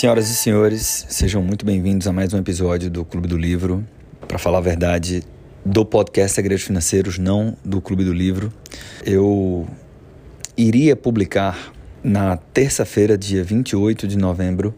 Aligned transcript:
Senhoras 0.00 0.30
e 0.30 0.34
senhores, 0.34 1.04
sejam 1.10 1.42
muito 1.42 1.66
bem-vindos 1.66 2.06
a 2.06 2.12
mais 2.14 2.32
um 2.32 2.38
episódio 2.38 2.90
do 2.90 3.04
Clube 3.04 3.28
do 3.28 3.36
Livro. 3.36 3.86
Para 4.26 4.38
falar 4.38 4.56
a 4.56 4.62
verdade, 4.62 5.22
do 5.62 5.84
podcast 5.84 6.34
Segredos 6.34 6.64
Financeiros, 6.64 7.18
não 7.18 7.54
do 7.62 7.82
Clube 7.82 8.02
do 8.02 8.10
Livro. 8.14 8.50
Eu 9.04 9.68
iria 10.56 10.96
publicar 10.96 11.70
na 12.02 12.38
terça-feira, 12.38 13.18
dia 13.18 13.44
28 13.44 14.08
de 14.08 14.16
novembro, 14.16 14.74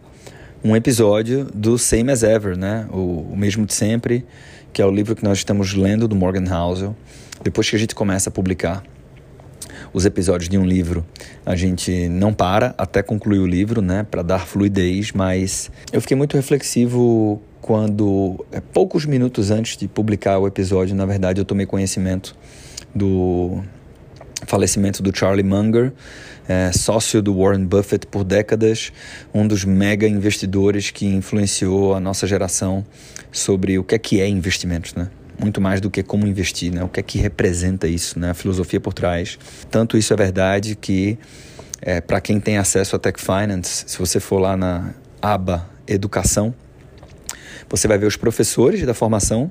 um 0.64 0.74
episódio 0.74 1.44
do 1.54 1.78
Same 1.78 2.10
as 2.10 2.24
Ever, 2.24 2.58
né? 2.58 2.88
O, 2.90 3.28
o, 3.30 3.36
mesmo 3.36 3.64
de 3.64 3.74
sempre, 3.74 4.26
que 4.72 4.82
é 4.82 4.84
o 4.84 4.90
livro 4.90 5.14
que 5.14 5.22
nós 5.22 5.38
estamos 5.38 5.72
lendo 5.72 6.08
do 6.08 6.16
Morgan 6.16 6.52
Housel. 6.52 6.96
Depois 7.44 7.70
que 7.70 7.76
a 7.76 7.78
gente 7.78 7.94
começa 7.94 8.28
a 8.28 8.32
publicar 8.32 8.82
os 9.92 10.06
episódios 10.06 10.48
de 10.48 10.56
um 10.56 10.64
livro, 10.64 11.04
a 11.44 11.54
gente 11.54 12.08
não 12.08 12.32
para 12.32 12.74
até 12.78 13.02
concluir 13.02 13.40
o 13.40 13.46
livro, 13.46 13.82
né, 13.82 14.06
para 14.10 14.22
dar 14.22 14.46
fluidez, 14.46 15.12
mas 15.12 15.70
eu 15.92 16.00
fiquei 16.00 16.16
muito 16.16 16.36
reflexivo 16.36 17.40
quando, 17.60 18.44
é, 18.50 18.60
poucos 18.60 19.06
minutos 19.06 19.50
antes 19.50 19.76
de 19.76 19.86
publicar 19.86 20.38
o 20.38 20.46
episódio, 20.46 20.94
na 20.96 21.06
verdade, 21.06 21.40
eu 21.40 21.44
tomei 21.44 21.66
conhecimento 21.66 22.34
do 22.94 23.62
falecimento 24.46 25.02
do 25.02 25.16
Charlie 25.16 25.44
Munger, 25.44 25.92
é, 26.48 26.72
sócio 26.72 27.22
do 27.22 27.38
Warren 27.38 27.64
Buffett 27.64 28.06
por 28.06 28.24
décadas, 28.24 28.92
um 29.32 29.46
dos 29.46 29.64
mega 29.64 30.06
investidores 30.08 30.90
que 30.90 31.06
influenciou 31.06 31.94
a 31.94 32.00
nossa 32.00 32.26
geração 32.26 32.84
sobre 33.30 33.78
o 33.78 33.84
que 33.84 33.94
é 33.94 33.98
que 33.98 34.20
é 34.20 34.28
investimentos, 34.28 34.94
né? 34.94 35.08
Muito 35.38 35.60
mais 35.60 35.80
do 35.80 35.90
que 35.90 36.02
como 36.02 36.26
investir, 36.26 36.72
né? 36.72 36.84
O 36.84 36.88
que 36.88 37.00
é 37.00 37.02
que 37.02 37.18
representa 37.18 37.86
isso, 37.86 38.18
né? 38.18 38.30
A 38.30 38.34
filosofia 38.34 38.80
por 38.80 38.92
trás. 38.92 39.38
Tanto 39.70 39.96
isso 39.96 40.12
é 40.12 40.16
verdade 40.16 40.76
que 40.76 41.18
é, 41.80 42.00
para 42.00 42.20
quem 42.20 42.38
tem 42.38 42.58
acesso 42.58 42.94
a 42.94 42.98
Tech 42.98 43.20
Finance, 43.20 43.84
se 43.86 43.98
você 43.98 44.20
for 44.20 44.38
lá 44.38 44.56
na 44.56 44.94
aba 45.20 45.68
Educação, 45.86 46.54
você 47.68 47.88
vai 47.88 47.98
ver 47.98 48.06
os 48.06 48.16
professores 48.16 48.84
da 48.84 48.94
formação 48.94 49.50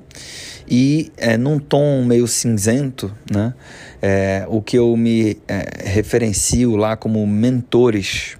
e 0.68 1.12
é, 1.16 1.36
num 1.36 1.58
tom 1.58 2.04
meio 2.04 2.26
cinzento, 2.26 3.12
né? 3.30 3.52
É, 4.00 4.44
o 4.48 4.62
que 4.62 4.78
eu 4.78 4.96
me 4.96 5.36
é, 5.46 5.88
referencio 5.90 6.76
lá 6.76 6.96
como 6.96 7.26
mentores. 7.26 8.36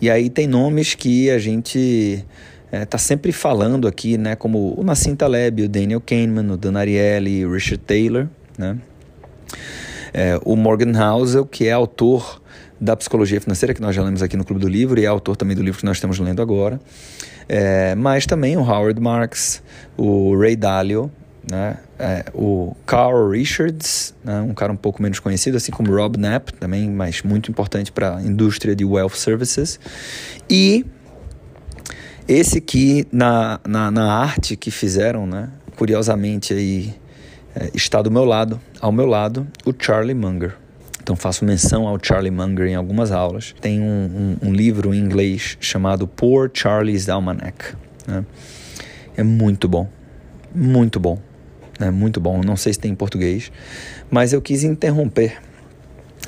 E 0.00 0.10
aí 0.10 0.28
tem 0.28 0.46
nomes 0.46 0.94
que 0.94 1.30
a 1.30 1.38
gente 1.38 2.24
está 2.72 2.96
é, 2.96 2.98
sempre 2.98 3.32
falando 3.32 3.86
aqui, 3.86 4.18
né? 4.18 4.34
Como 4.34 4.78
o 4.78 4.82
Nassim 4.82 5.14
Taleb, 5.14 5.62
o 5.62 5.68
Daniel 5.68 6.00
Kahneman, 6.00 6.52
o 6.52 6.56
Dan 6.56 6.78
Ariely, 6.78 7.44
o 7.44 7.52
Richard 7.52 7.82
Taylor, 7.84 8.26
né? 8.58 8.76
É, 10.12 10.40
o 10.44 10.56
Morgan 10.56 10.92
Housel, 10.98 11.44
que 11.44 11.66
é 11.66 11.72
autor 11.72 12.40
da 12.80 12.96
Psicologia 12.96 13.40
Financeira, 13.40 13.74
que 13.74 13.80
nós 13.80 13.94
já 13.94 14.02
lemos 14.02 14.22
aqui 14.22 14.36
no 14.36 14.44
Clube 14.44 14.60
do 14.60 14.68
Livro, 14.68 14.98
e 15.00 15.04
é 15.04 15.06
autor 15.06 15.36
também 15.36 15.56
do 15.56 15.62
livro 15.62 15.78
que 15.78 15.84
nós 15.84 15.96
estamos 15.96 16.18
lendo 16.18 16.42
agora. 16.42 16.80
É, 17.48 17.94
mas 17.94 18.26
também 18.26 18.56
o 18.56 18.60
Howard 18.60 19.00
Marks, 19.00 19.62
o 19.96 20.36
Ray 20.36 20.56
Dalio, 20.56 21.10
né? 21.50 21.76
É, 21.98 22.24
o 22.34 22.74
Carl 22.84 23.30
Richards, 23.30 24.14
né? 24.22 24.40
um 24.40 24.52
cara 24.52 24.72
um 24.72 24.76
pouco 24.76 25.00
menos 25.00 25.18
conhecido, 25.18 25.56
assim 25.56 25.72
como 25.72 25.94
Rob 25.94 26.18
Knapp, 26.18 26.52
também, 26.54 26.90
mas 26.90 27.22
muito 27.22 27.50
importante 27.50 27.90
para 27.90 28.16
a 28.16 28.22
indústria 28.22 28.74
de 28.74 28.84
wealth 28.84 29.14
services. 29.14 29.78
E 30.50 30.84
esse 32.28 32.60
que 32.60 33.06
na, 33.12 33.60
na, 33.66 33.90
na 33.90 34.12
arte 34.12 34.56
que 34.56 34.70
fizeram, 34.70 35.26
né? 35.26 35.50
curiosamente 35.76 36.54
aí 36.54 36.94
é, 37.54 37.70
está 37.74 38.02
do 38.02 38.10
meu 38.10 38.24
lado, 38.24 38.60
ao 38.80 38.90
meu 38.90 39.06
lado, 39.06 39.46
o 39.64 39.72
Charlie 39.78 40.14
Munger. 40.14 40.56
Então 41.02 41.14
faço 41.14 41.44
menção 41.44 41.86
ao 41.86 41.98
Charlie 42.02 42.32
Munger 42.32 42.66
em 42.66 42.74
algumas 42.74 43.12
aulas. 43.12 43.54
Tem 43.60 43.80
um, 43.80 44.36
um, 44.42 44.48
um 44.48 44.52
livro 44.52 44.92
em 44.92 44.98
inglês 44.98 45.56
chamado 45.60 46.08
Poor 46.08 46.50
Charlie's 46.52 47.08
Almanac. 47.08 47.74
Né? 48.08 48.24
É 49.16 49.22
muito 49.22 49.68
bom, 49.68 49.88
muito 50.52 50.98
bom, 50.98 51.18
né? 51.78 51.90
muito 51.90 52.20
bom. 52.20 52.40
Não 52.42 52.56
sei 52.56 52.72
se 52.72 52.80
tem 52.80 52.90
em 52.90 52.96
português, 52.96 53.52
mas 54.10 54.32
eu 54.32 54.42
quis 54.42 54.64
interromper. 54.64 55.40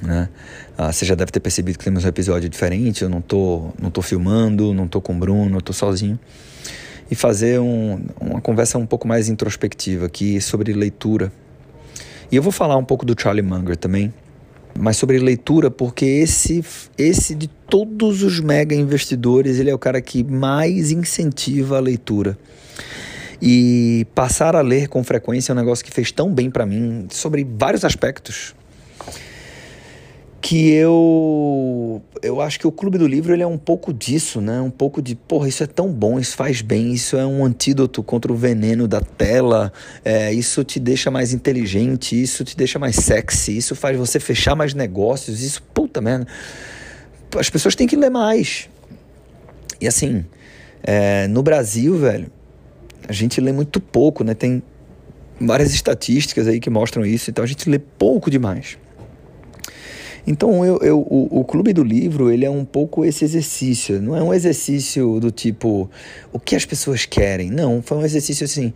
Né? 0.02 0.28
Ah, 0.76 0.92
você 0.92 1.04
já 1.04 1.14
deve 1.14 1.30
ter 1.30 1.40
percebido 1.40 1.78
que 1.78 1.84
temos 1.84 2.04
um 2.04 2.08
episódio 2.08 2.48
diferente. 2.48 3.02
Eu 3.02 3.08
não 3.08 3.20
tô, 3.20 3.70
não 3.80 3.90
tô 3.90 4.02
filmando, 4.02 4.72
não 4.72 4.86
tô 4.86 5.00
com 5.00 5.14
o 5.14 5.18
Bruno, 5.18 5.56
eu 5.56 5.62
tô 5.62 5.72
sozinho 5.72 6.18
e 7.10 7.14
fazer 7.14 7.58
um, 7.58 8.00
uma 8.20 8.40
conversa 8.40 8.78
um 8.78 8.86
pouco 8.86 9.08
mais 9.08 9.28
introspectiva 9.28 10.06
aqui 10.06 10.40
sobre 10.40 10.72
leitura. 10.72 11.32
E 12.30 12.36
eu 12.36 12.42
vou 12.42 12.52
falar 12.52 12.76
um 12.76 12.84
pouco 12.84 13.06
do 13.06 13.18
Charlie 13.18 13.42
Munger 13.42 13.76
também, 13.76 14.12
mas 14.78 14.96
sobre 14.96 15.18
leitura, 15.18 15.70
porque 15.70 16.04
esse, 16.04 16.62
esse 16.96 17.34
de 17.34 17.48
todos 17.48 18.22
os 18.22 18.38
mega 18.40 18.74
investidores, 18.74 19.58
ele 19.58 19.70
é 19.70 19.74
o 19.74 19.78
cara 19.78 20.00
que 20.00 20.22
mais 20.22 20.90
incentiva 20.90 21.78
a 21.78 21.80
leitura. 21.80 22.38
E 23.40 24.06
passar 24.14 24.54
a 24.56 24.60
ler 24.60 24.88
com 24.88 25.02
frequência 25.02 25.52
é 25.52 25.54
um 25.54 25.56
negócio 25.56 25.84
que 25.84 25.92
fez 25.92 26.12
tão 26.12 26.32
bem 26.32 26.50
para 26.50 26.66
mim, 26.66 27.06
sobre 27.10 27.46
vários 27.58 27.84
aspectos 27.84 28.54
que 30.40 30.70
eu 30.70 32.02
eu 32.22 32.40
acho 32.40 32.58
que 32.58 32.66
o 32.66 32.72
Clube 32.72 32.98
do 32.98 33.06
Livro 33.06 33.32
ele 33.32 33.42
é 33.42 33.46
um 33.46 33.58
pouco 33.58 33.92
disso, 33.92 34.40
né? 34.40 34.60
Um 34.60 34.70
pouco 34.70 35.00
de, 35.00 35.14
porra, 35.14 35.48
isso 35.48 35.62
é 35.62 35.66
tão 35.66 35.88
bom, 35.92 36.18
isso 36.18 36.36
faz 36.36 36.60
bem, 36.60 36.92
isso 36.92 37.16
é 37.16 37.26
um 37.26 37.44
antídoto 37.44 38.02
contra 38.02 38.32
o 38.32 38.36
veneno 38.36 38.88
da 38.88 39.00
tela, 39.00 39.72
é, 40.04 40.32
isso 40.32 40.64
te 40.64 40.80
deixa 40.80 41.10
mais 41.10 41.32
inteligente, 41.32 42.20
isso 42.20 42.44
te 42.44 42.56
deixa 42.56 42.78
mais 42.78 42.96
sexy, 42.96 43.56
isso 43.56 43.74
faz 43.74 43.96
você 43.96 44.18
fechar 44.18 44.54
mais 44.54 44.74
negócios, 44.74 45.42
isso, 45.42 45.62
puta 45.74 46.00
merda. 46.00 46.26
As 47.36 47.50
pessoas 47.50 47.74
têm 47.74 47.86
que 47.86 47.96
ler 47.96 48.10
mais. 48.10 48.68
E 49.80 49.86
assim, 49.86 50.24
é, 50.82 51.28
no 51.28 51.42
Brasil, 51.42 51.96
velho, 51.96 52.30
a 53.08 53.12
gente 53.12 53.40
lê 53.40 53.52
muito 53.52 53.80
pouco, 53.80 54.24
né? 54.24 54.34
Tem 54.34 54.62
várias 55.40 55.72
estatísticas 55.72 56.48
aí 56.48 56.58
que 56.58 56.70
mostram 56.70 57.04
isso, 57.04 57.30
então 57.30 57.44
a 57.44 57.46
gente 57.46 57.68
lê 57.68 57.78
pouco 57.78 58.30
demais. 58.30 58.76
Então 60.28 60.62
eu, 60.62 60.76
eu, 60.82 60.98
o, 60.98 61.40
o 61.40 61.42
Clube 61.42 61.72
do 61.72 61.82
Livro 61.82 62.30
ele 62.30 62.44
é 62.44 62.50
um 62.50 62.62
pouco 62.62 63.02
esse 63.02 63.24
exercício. 63.24 63.98
Não 64.02 64.14
é 64.14 64.22
um 64.22 64.34
exercício 64.34 65.18
do 65.18 65.30
tipo 65.30 65.90
o 66.30 66.38
que 66.38 66.54
as 66.54 66.66
pessoas 66.66 67.06
querem. 67.06 67.50
Não, 67.50 67.80
foi 67.80 67.96
um 67.96 68.04
exercício 68.04 68.44
assim. 68.44 68.74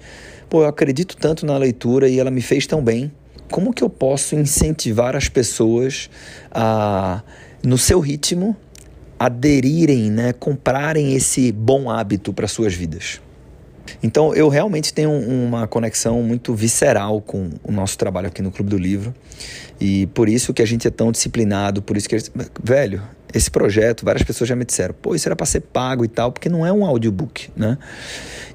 Pô, 0.49 0.63
eu 0.63 0.67
acredito 0.67 1.15
tanto 1.15 1.45
na 1.45 1.59
leitura 1.59 2.09
e 2.09 2.19
ela 2.19 2.31
me 2.31 2.41
fez 2.41 2.67
tão 2.67 2.83
bem. 2.83 3.13
Como 3.51 3.71
que 3.75 3.85
eu 3.85 3.91
posso 3.91 4.35
incentivar 4.35 5.15
as 5.15 5.29
pessoas 5.29 6.09
a, 6.51 7.23
no 7.63 7.77
seu 7.77 8.01
ritmo, 8.01 8.57
aderirem, 9.19 10.11
né, 10.11 10.33
comprarem 10.33 11.15
esse 11.15 11.53
bom 11.53 11.91
hábito 11.91 12.33
para 12.33 12.49
suas 12.49 12.73
vidas? 12.73 13.21
Então 14.03 14.35
eu 14.35 14.49
realmente 14.49 14.93
tenho 14.93 15.11
uma 15.11 15.67
conexão 15.67 16.23
muito 16.23 16.55
visceral 16.55 17.21
com 17.21 17.51
o 17.63 17.73
nosso 17.73 17.97
trabalho 17.99 18.29
aqui 18.29 18.43
no 18.43 18.51
Clube 18.51 18.71
do 18.71 18.79
Livro. 18.79 19.15
E 19.81 20.07
por 20.09 20.29
isso 20.29 20.55
que 20.55 20.63
a 20.63 20.67
gente 20.67 20.87
é 20.87 20.91
tão 20.91 21.11
disciplinado, 21.11 21.83
por 21.83 21.97
isso 21.97 22.09
que. 22.09 22.17
Velho, 22.63 23.03
esse 23.35 23.51
projeto, 23.51 24.05
várias 24.05 24.23
pessoas 24.23 24.49
já 24.49 24.55
me 24.55 24.65
disseram, 24.65 24.95
pô, 25.01 25.15
isso 25.15 25.29
era 25.29 25.35
para 25.35 25.47
ser 25.47 25.61
pago 25.61 26.05
e 26.05 26.09
tal, 26.09 26.31
porque 26.31 26.49
não 26.49 26.67
é 26.67 26.73
um 26.73 26.85
audiobook, 26.85 27.51
né? 27.57 27.79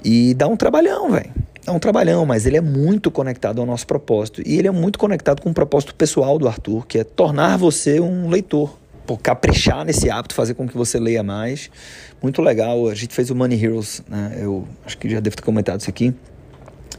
E 0.03 0.33
dá 0.35 0.47
um 0.47 0.55
trabalhão, 0.55 1.11
velho. 1.11 1.31
Dá 1.65 1.73
um 1.73 1.79
trabalhão, 1.79 2.25
mas 2.25 2.45
ele 2.45 2.55
é 2.55 2.61
muito 2.61 3.11
conectado 3.11 3.59
ao 3.59 3.67
nosso 3.67 3.85
propósito. 3.85 4.41
E 4.45 4.57
ele 4.57 4.69
é 4.69 4.71
muito 4.71 4.97
conectado 4.97 5.41
com 5.41 5.49
o 5.49 5.53
propósito 5.53 5.93
pessoal 5.93 6.39
do 6.39 6.47
Arthur, 6.47 6.85
que 6.87 6.99
é 6.99 7.03
tornar 7.03 7.57
você 7.57 7.99
um 7.99 8.29
leitor 8.29 8.77
caprichar 9.15 9.85
nesse 9.85 10.09
hábito, 10.09 10.33
fazer 10.33 10.55
com 10.55 10.67
que 10.67 10.75
você 10.75 10.99
leia 10.99 11.21
mais. 11.21 11.69
Muito 12.21 12.41
legal. 12.41 12.87
A 12.87 12.95
gente 12.95 13.13
fez 13.13 13.29
o 13.29 13.35
Money 13.35 13.63
Heroes, 13.63 14.01
né? 14.09 14.39
Eu 14.41 14.67
acho 14.83 14.97
que 14.97 15.07
já 15.07 15.19
devo 15.19 15.35
ter 15.35 15.43
comentado 15.43 15.79
isso 15.79 15.89
aqui. 15.89 16.13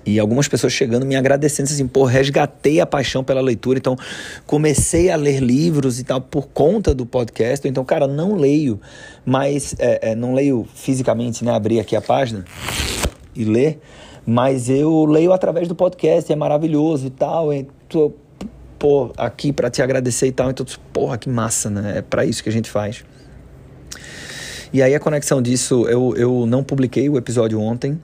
E 0.09 0.19
algumas 0.19 0.49
pessoas 0.49 0.73
chegando 0.73 1.05
me 1.05 1.17
agradecendo 1.17 1.69
assim, 1.69 1.87
pô, 1.87 2.05
resgatei 2.05 2.81
a 2.81 2.87
paixão 2.87 3.23
pela 3.23 3.43
leitura, 3.43 3.79
então 3.79 3.95
comecei 4.47 5.11
a 5.11 5.17
ler 5.17 5.39
livros 5.41 6.01
e 6.01 6.05
tal 6.05 6.19
por 6.19 6.49
conta 6.49 6.95
do 6.95 7.05
podcast. 7.05 7.69
Então, 7.69 7.85
cara, 7.85 8.07
não 8.07 8.35
leio, 8.35 8.81
mas 9.27 9.75
é, 9.79 10.13
é, 10.13 10.15
não 10.15 10.33
leio 10.33 10.67
fisicamente, 10.75 11.45
né? 11.45 11.53
Abrir 11.53 11.79
aqui 11.79 11.95
a 11.95 12.01
página 12.01 12.45
e 13.37 13.45
ler, 13.45 13.81
mas 14.25 14.71
eu 14.71 15.05
leio 15.05 15.31
através 15.31 15.69
do 15.69 15.75
podcast, 15.75 16.33
é 16.33 16.37
maravilhoso 16.37 17.07
e 17.07 17.11
tal. 17.11 17.53
E 17.53 17.67
tô, 17.87 18.15
pô, 18.79 19.13
aqui 19.17 19.53
para 19.53 19.71
te 19.71 19.83
agradecer 19.83 20.27
e 20.27 20.33
tal. 20.33 20.51
Então, 20.51 20.65
porra, 20.93 21.19
que 21.19 21.29
massa, 21.29 21.69
né? 21.69 21.99
É 21.99 22.03
para 22.03 22.25
isso 22.25 22.43
que 22.43 22.49
a 22.49 22.53
gente 22.53 22.71
faz. 22.71 23.05
E 24.73 24.83
aí 24.83 24.95
a 24.95 25.01
conexão 25.01 25.41
disso, 25.41 25.87
eu, 25.89 26.15
eu 26.17 26.47
não 26.47 26.63
publiquei 26.63 27.09
o 27.09 27.17
episódio 27.17 27.59
ontem, 27.59 27.99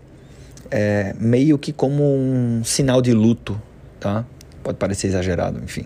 é, 0.70 1.14
meio 1.18 1.58
que 1.58 1.72
como 1.72 2.02
um 2.02 2.62
sinal 2.64 3.02
de 3.02 3.12
luto, 3.12 3.60
tá? 4.00 4.24
Pode 4.62 4.78
parecer 4.78 5.08
exagerado, 5.08 5.62
enfim. 5.62 5.84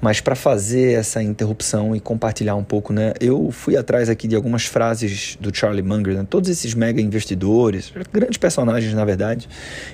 Mas 0.00 0.18
para 0.18 0.34
fazer 0.34 0.98
essa 0.98 1.22
interrupção 1.22 1.94
e 1.94 2.00
compartilhar 2.00 2.54
um 2.54 2.64
pouco, 2.64 2.90
né? 2.90 3.12
Eu 3.20 3.50
fui 3.52 3.76
atrás 3.76 4.08
aqui 4.08 4.26
de 4.26 4.34
algumas 4.34 4.64
frases 4.64 5.36
do 5.38 5.54
Charlie 5.54 5.82
Munger, 5.82 6.14
né? 6.14 6.26
todos 6.28 6.48
esses 6.48 6.72
mega 6.72 7.02
investidores, 7.02 7.92
grandes 8.10 8.38
personagens 8.38 8.94
na 8.94 9.04
verdade, 9.04 9.46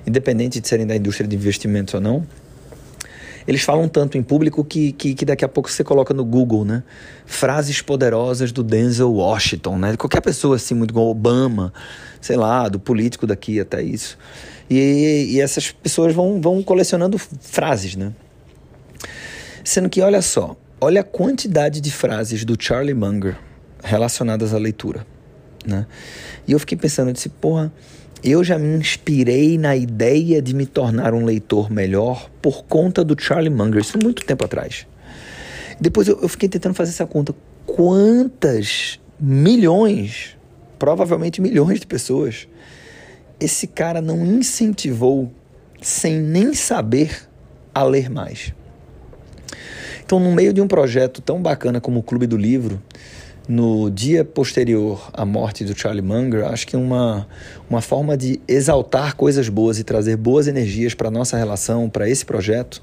independente 0.07 0.61
de 0.61 0.69
serem 0.69 0.87
da 0.87 0.95
indústria 0.95 1.27
de 1.27 1.35
investimentos 1.35 1.93
ou 1.95 2.01
não, 2.01 2.25
eles 3.47 3.63
falam 3.63 3.89
tanto 3.89 4.19
em 4.19 4.23
público 4.23 4.65
que, 4.65 4.93
que, 4.93 5.15
que, 5.15 5.25
daqui 5.25 5.45
a 5.45 5.49
pouco 5.49 5.71
você 5.71 5.85
coloca 5.85 6.13
no 6.13 6.25
Google, 6.25 6.65
né? 6.65 6.83
Frases 7.25 7.81
poderosas 7.81 8.51
do 8.51 8.63
Denzel 8.63 9.13
Washington, 9.13 9.79
né? 9.79 9.97
Qualquer 9.97 10.21
pessoa 10.21 10.57
assim, 10.57 10.75
muito 10.75 10.91
igual 10.91 11.07
Obama, 11.07 11.73
sei 12.21 12.37
lá, 12.37 12.69
do 12.69 12.81
político 12.81 13.27
daqui 13.27 13.61
até 13.61 13.83
isso. 13.83 14.19
E, 14.69 15.29
e 15.31 15.41
essas 15.41 15.71
pessoas 15.71 16.13
vão, 16.13 16.41
vão 16.41 16.63
colecionando 16.63 17.19
frases, 17.19 17.95
né? 17.95 18.13
Sendo 19.63 19.89
que, 19.89 20.01
olha 20.01 20.23
só, 20.23 20.57
olha 20.81 21.01
a 21.01 21.05
quantidade 21.05 21.81
de 21.81 21.91
frases 21.91 22.45
do 22.45 22.57
Charlie 22.59 22.95
Munger 22.95 23.39
relacionadas 23.83 24.53
à 24.53 24.59
leitura, 24.59 25.07
né? 25.65 25.87
E 26.49 26.53
eu 26.53 26.59
fiquei 26.59 26.77
pensando, 26.77 27.09
eu 27.09 27.13
disse, 27.13 27.29
porra, 27.29 27.73
eu 28.23 28.43
já 28.43 28.59
me 28.59 28.77
inspirei 28.79 29.59
na 29.59 29.77
ideia 29.77 30.41
de 30.41 30.55
me 30.55 30.67
tornar 30.67 31.15
um 31.15 31.25
leitor 31.25 31.71
melhor 31.71 32.31
por 32.41 32.65
conta 32.65 33.05
do 33.05 33.21
Charlie 33.21 33.51
Munger, 33.51 33.81
isso 33.81 33.99
muito 34.03 34.25
tempo 34.25 34.45
atrás. 34.45 34.87
Depois 35.81 36.09
eu, 36.09 36.21
eu 36.21 36.29
fiquei 36.29 36.49
tentando 36.49 36.75
fazer 36.75 36.91
essa 36.91 37.07
conta. 37.07 37.35
Quantas 37.67 38.99
milhões, 39.21 40.37
provavelmente 40.79 41.41
milhões 41.41 41.81
de 41.81 41.87
pessoas, 41.87 42.49
esse 43.39 43.67
cara 43.67 44.01
não 44.01 44.25
incentivou 44.25 45.31
sem 45.83 46.19
nem 46.19 46.55
saber 46.55 47.29
a 47.75 47.85
ler 47.85 48.09
mais? 48.09 48.55
Então, 50.05 50.21
no 50.21 50.33
meio 50.33 50.53
de 50.53 50.61
um 50.61 50.69
projeto 50.69 51.21
tão 51.21 51.43
bacana 51.43 51.81
como 51.81 51.99
o 51.99 52.03
Clube 52.03 52.27
do 52.27 52.37
Livro, 52.37 52.81
no 53.49 53.91
dia 53.91 54.25
posterior 54.25 55.09
à 55.13 55.25
morte 55.25 55.65
do 55.65 55.79
Charlie 55.79 56.03
Munger, 56.03 56.47
acho 56.47 56.67
que 56.67 56.77
uma, 56.77 57.29
uma 57.71 57.81
forma 57.81 58.17
de 58.17 58.41
exaltar 58.49 59.15
coisas 59.15 59.49
boas 59.49 59.79
e 59.79 59.85
trazer 59.85 60.17
boas 60.17 60.49
energias 60.49 60.95
para 60.95 61.11
nossa 61.11 61.37
relação, 61.37 61.89
para 61.89 62.09
esse 62.09 62.25
projeto, 62.25 62.83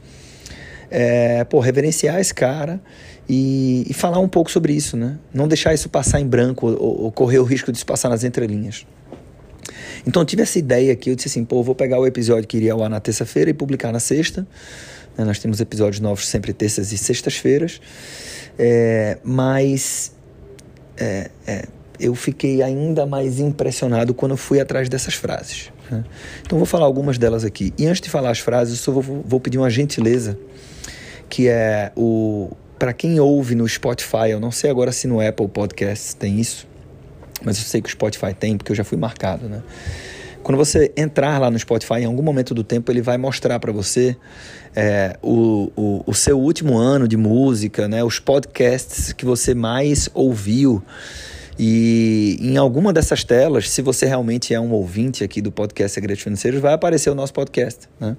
é, 0.90 1.44
pô, 1.44 1.60
reverenciar 1.60 2.20
esse 2.20 2.34
cara 2.34 2.80
e, 3.28 3.86
e, 3.90 3.94
falar 3.94 4.20
um 4.20 4.28
pouco 4.28 4.52
sobre 4.52 4.74
isso, 4.74 4.96
né? 4.96 5.18
Não 5.34 5.48
deixar 5.48 5.74
isso 5.74 5.90
passar 5.90 6.20
em 6.20 6.28
branco 6.28 6.68
ou, 6.68 7.04
ou 7.04 7.12
correr 7.12 7.40
o 7.40 7.44
risco 7.44 7.72
de 7.72 7.78
isso 7.78 7.86
passar 7.86 8.10
nas 8.10 8.24
entrelinhas. 8.24 8.86
Então 10.06 10.22
eu 10.22 10.26
tive 10.26 10.44
essa 10.44 10.60
ideia 10.60 10.94
aqui, 10.94 11.10
eu 11.10 11.16
disse 11.16 11.30
assim, 11.30 11.44
pô, 11.44 11.64
vou 11.64 11.76
pegar 11.76 12.00
o 12.00 12.06
episódio 12.06 12.48
que 12.48 12.58
iria 12.58 12.74
ao 12.74 12.84
ar 12.84 12.90
na 12.90 13.00
terça-feira 13.00 13.50
e 13.50 13.54
publicar 13.54 13.92
na 13.92 14.00
sexta. 14.00 14.46
Né? 15.18 15.24
Nós 15.24 15.40
temos 15.40 15.60
episódios 15.60 16.00
novos 16.00 16.28
sempre 16.28 16.54
terças 16.54 16.92
e 16.92 16.98
sextas-feiras. 16.98 17.80
É, 18.58 19.18
mas 19.24 20.13
é, 20.98 21.30
é, 21.46 21.66
eu 22.00 22.16
fiquei 22.16 22.62
ainda 22.62 23.06
mais 23.06 23.40
impressionado 23.40 24.14
quando 24.14 24.36
fui 24.38 24.60
atrás 24.60 24.90
dessas 24.90 25.14
frases. 25.14 25.72
Né? 25.90 26.04
Então 26.42 26.58
vou 26.58 26.66
falar 26.66 26.86
algumas 26.86 27.18
delas 27.18 27.44
aqui. 27.44 27.74
E 27.78 27.86
antes 27.86 28.02
de 28.02 28.10
falar 28.10 28.32
as 28.32 28.40
frases, 28.40 28.80
só 28.80 28.92
vou, 28.92 29.02
vou 29.26 29.40
pedir 29.40 29.58
uma 29.58 29.70
gentileza, 29.70 30.38
que 31.30 31.48
é 31.48 31.92
o 31.96 32.52
para 32.84 32.92
quem 32.92 33.18
ouve 33.18 33.56
no 33.56 33.66
Spotify, 33.66 34.32
eu 34.32 34.42
não 34.42 34.52
sei 34.52 34.70
agora 34.70 34.92
se 34.92 35.08
no 35.08 35.26
Apple 35.26 35.48
Podcasts 35.48 36.14
tem 36.14 36.38
isso, 36.38 36.68
mas 37.42 37.58
eu 37.58 37.64
sei 37.64 37.82
que 37.82 37.88
o 37.88 37.92
Spotify 37.92 38.34
tem, 38.34 38.58
porque 38.58 38.74
eu 38.74 38.76
já 38.76 38.84
fui 38.84 38.98
marcado, 38.98 39.48
né? 39.48 39.64
Quando 40.44 40.58
você 40.58 40.92
entrar 40.98 41.40
lá 41.40 41.50
no 41.50 41.58
Spotify, 41.58 41.96
em 41.96 42.06
algum 42.06 42.22
momento 42.22 42.54
do 42.54 42.64
tempo, 42.64 42.92
ele 42.92 43.02
vai 43.02 43.18
mostrar 43.18 43.60
para 43.60 43.72
você 43.72 44.16
é, 44.76 45.18
o, 45.22 45.72
o, 45.76 46.04
o, 46.06 46.14
seu 46.14 46.40
último 46.40 46.78
ano 46.78 47.08
de 47.08 47.16
música, 47.16 47.88
né? 47.88 48.04
os 48.04 48.20
podcasts 48.20 49.14
que 49.14 49.26
você 49.26 49.54
mais 49.54 50.10
ouviu. 50.14 50.84
E 51.58 52.38
em 52.42 52.58
alguma 52.58 52.92
dessas 52.92 53.24
telas, 53.24 53.70
se 53.70 53.82
você 53.82 54.06
realmente 54.06 54.54
é 54.54 54.60
um 54.60 54.72
ouvinte 54.72 55.24
aqui 55.24 55.42
do 55.42 55.52
podcast 55.52 55.94
Segredos 55.94 56.24
Financeiros, 56.24 56.60
vai 56.60 56.74
aparecer 56.74 57.10
o 57.10 57.16
nosso 57.16 57.34
podcast. 57.34 57.88
Né? 58.00 58.18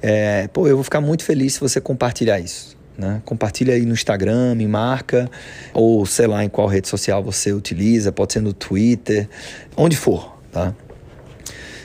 É, 0.00 0.48
pô, 0.48 0.68
eu 0.68 0.76
vou 0.76 0.84
ficar 0.84 1.00
muito 1.00 1.24
feliz 1.24 1.54
se 1.54 1.60
você 1.60 1.80
compartilhar 1.80 2.38
isso. 2.38 2.76
Né? 2.96 3.22
Compartilha 3.24 3.74
aí 3.74 3.86
no 3.86 3.94
Instagram, 3.94 4.54
me 4.54 4.66
marca, 4.68 5.30
ou 5.72 6.04
sei 6.04 6.26
lá 6.26 6.44
em 6.44 6.48
qual 6.48 6.66
rede 6.66 6.88
social 6.88 7.22
você 7.22 7.52
utiliza, 7.52 8.12
pode 8.12 8.34
ser 8.34 8.40
no 8.40 8.52
Twitter, 8.52 9.28
onde 9.76 9.96
for, 9.96 10.36
tá? 10.52 10.74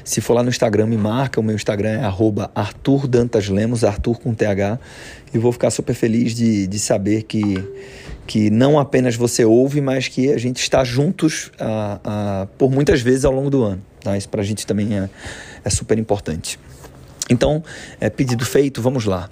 Se 0.08 0.22
for 0.22 0.36
lá 0.36 0.42
no 0.42 0.48
Instagram, 0.48 0.86
me 0.86 0.96
marca. 0.96 1.38
O 1.38 1.44
meu 1.44 1.54
Instagram 1.54 1.90
é 1.90 2.04
Arthur 2.56 3.08
Dantas 3.08 3.50
Lemos, 3.50 3.84
Arthur 3.84 4.18
com 4.18 4.34
TH. 4.34 4.80
E 5.34 5.38
vou 5.38 5.52
ficar 5.52 5.70
super 5.70 5.94
feliz 5.94 6.34
de, 6.34 6.66
de 6.66 6.80
saber 6.80 7.24
que, 7.24 7.42
que 8.26 8.50
não 8.50 8.80
apenas 8.80 9.18
você 9.18 9.44
ouve, 9.44 9.82
mas 9.82 10.08
que 10.08 10.32
a 10.32 10.38
gente 10.38 10.62
está 10.62 10.82
juntos 10.86 11.52
a, 11.60 12.00
a, 12.06 12.48
por 12.58 12.72
muitas 12.72 13.02
vezes 13.02 13.26
ao 13.26 13.34
longo 13.34 13.50
do 13.50 13.64
ano. 13.64 13.84
Tá? 14.00 14.18
Isso 14.18 14.30
para 14.30 14.40
a 14.40 14.46
gente 14.46 14.66
também 14.66 14.98
é, 14.98 15.10
é 15.66 15.70
super 15.70 16.00
importante. 16.00 16.58
Então, 17.30 17.62
é, 18.00 18.10
pedido 18.10 18.46
feito, 18.46 18.82
vamos 18.82 19.04
lá. 19.04 19.30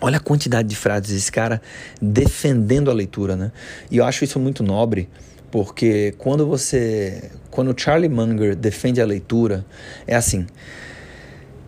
Olha 0.00 0.16
a 0.16 0.20
quantidade 0.20 0.66
de 0.66 0.74
frases, 0.74 1.16
esse 1.16 1.30
cara 1.30 1.62
defendendo 2.02 2.90
a 2.90 2.92
leitura, 2.92 3.36
né? 3.36 3.52
E 3.88 3.98
eu 3.98 4.04
acho 4.04 4.24
isso 4.24 4.40
muito 4.40 4.64
nobre, 4.64 5.08
porque 5.50 6.14
quando 6.18 6.46
você. 6.46 7.30
Quando 7.50 7.78
Charlie 7.78 8.08
Munger 8.08 8.54
defende 8.54 9.00
a 9.00 9.06
leitura, 9.06 9.64
é 10.06 10.14
assim. 10.14 10.46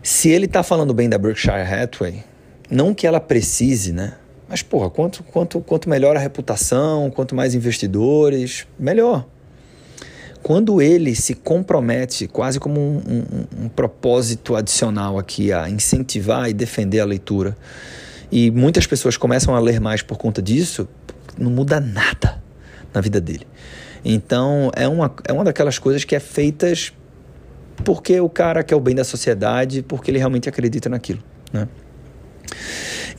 Se 0.03 0.29
ele 0.29 0.45
está 0.45 0.63
falando 0.63 0.93
bem 0.93 1.09
da 1.09 1.17
Berkshire 1.17 1.61
Hathaway, 1.61 2.23
não 2.69 2.93
que 2.93 3.05
ela 3.05 3.19
precise, 3.19 3.91
né? 3.91 4.15
Mas, 4.47 4.61
porra, 4.61 4.89
quanto, 4.89 5.23
quanto, 5.23 5.61
quanto 5.61 5.89
melhor 5.89 6.15
a 6.15 6.19
reputação, 6.19 7.09
quanto 7.11 7.35
mais 7.35 7.53
investidores, 7.53 8.67
melhor. 8.77 9.25
Quando 10.41 10.81
ele 10.81 11.15
se 11.15 11.35
compromete, 11.35 12.27
quase 12.27 12.59
como 12.59 12.79
um, 12.79 12.97
um, 12.97 13.65
um 13.65 13.69
propósito 13.69 14.55
adicional 14.55 15.19
aqui, 15.19 15.53
a 15.53 15.69
incentivar 15.69 16.49
e 16.49 16.53
defender 16.53 16.99
a 16.99 17.05
leitura, 17.05 17.55
e 18.31 18.49
muitas 18.49 18.87
pessoas 18.87 19.15
começam 19.15 19.55
a 19.55 19.59
ler 19.59 19.79
mais 19.79 20.01
por 20.01 20.17
conta 20.17 20.41
disso, 20.41 20.87
não 21.37 21.51
muda 21.51 21.79
nada 21.79 22.40
na 22.93 23.01
vida 23.01 23.19
dele. 23.19 23.47
Então, 24.03 24.71
é 24.75 24.87
uma, 24.87 25.13
é 25.27 25.33
uma 25.33 25.43
daquelas 25.43 25.77
coisas 25.77 26.03
que 26.03 26.15
é 26.15 26.19
feitas 26.19 26.93
porque 27.83 28.19
o 28.19 28.29
cara 28.29 28.63
quer 28.63 28.75
o 28.75 28.79
bem 28.79 28.95
da 28.95 29.03
sociedade, 29.03 29.81
porque 29.81 30.11
ele 30.11 30.17
realmente 30.17 30.47
acredita 30.47 30.89
naquilo, 30.89 31.21
né? 31.51 31.67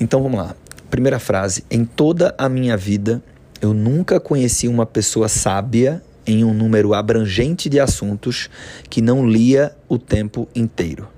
Então, 0.01 0.23
vamos 0.23 0.39
lá. 0.39 0.55
Primeira 0.91 1.19
frase. 1.19 1.65
Em 1.71 1.85
toda 1.85 2.35
a 2.37 2.49
minha 2.49 2.77
vida, 2.77 3.23
eu 3.61 3.73
nunca 3.73 4.21
conheci 4.21 4.69
uma 4.69 4.85
pessoa 4.85 5.29
sábia 5.29 6.03
em 6.27 6.45
um 6.45 6.53
número 6.53 6.95
abrangente 6.95 7.69
de 7.69 7.81
assuntos 7.81 8.49
que 8.89 9.01
não 9.01 9.27
lia 9.27 9.75
o 9.89 9.99
tempo 9.99 10.49
inteiro. 10.55 11.09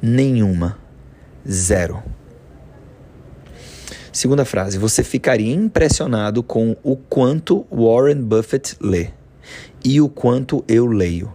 Nenhuma. 0.00 0.78
Zero. 1.48 2.02
Segunda 4.16 4.46
frase, 4.46 4.78
você 4.78 5.04
ficaria 5.04 5.52
impressionado 5.54 6.42
com 6.42 6.74
o 6.82 6.96
quanto 6.96 7.66
Warren 7.70 8.22
Buffett 8.22 8.74
lê 8.80 9.10
e 9.84 10.00
o 10.00 10.08
quanto 10.08 10.64
eu 10.66 10.86
leio. 10.86 11.30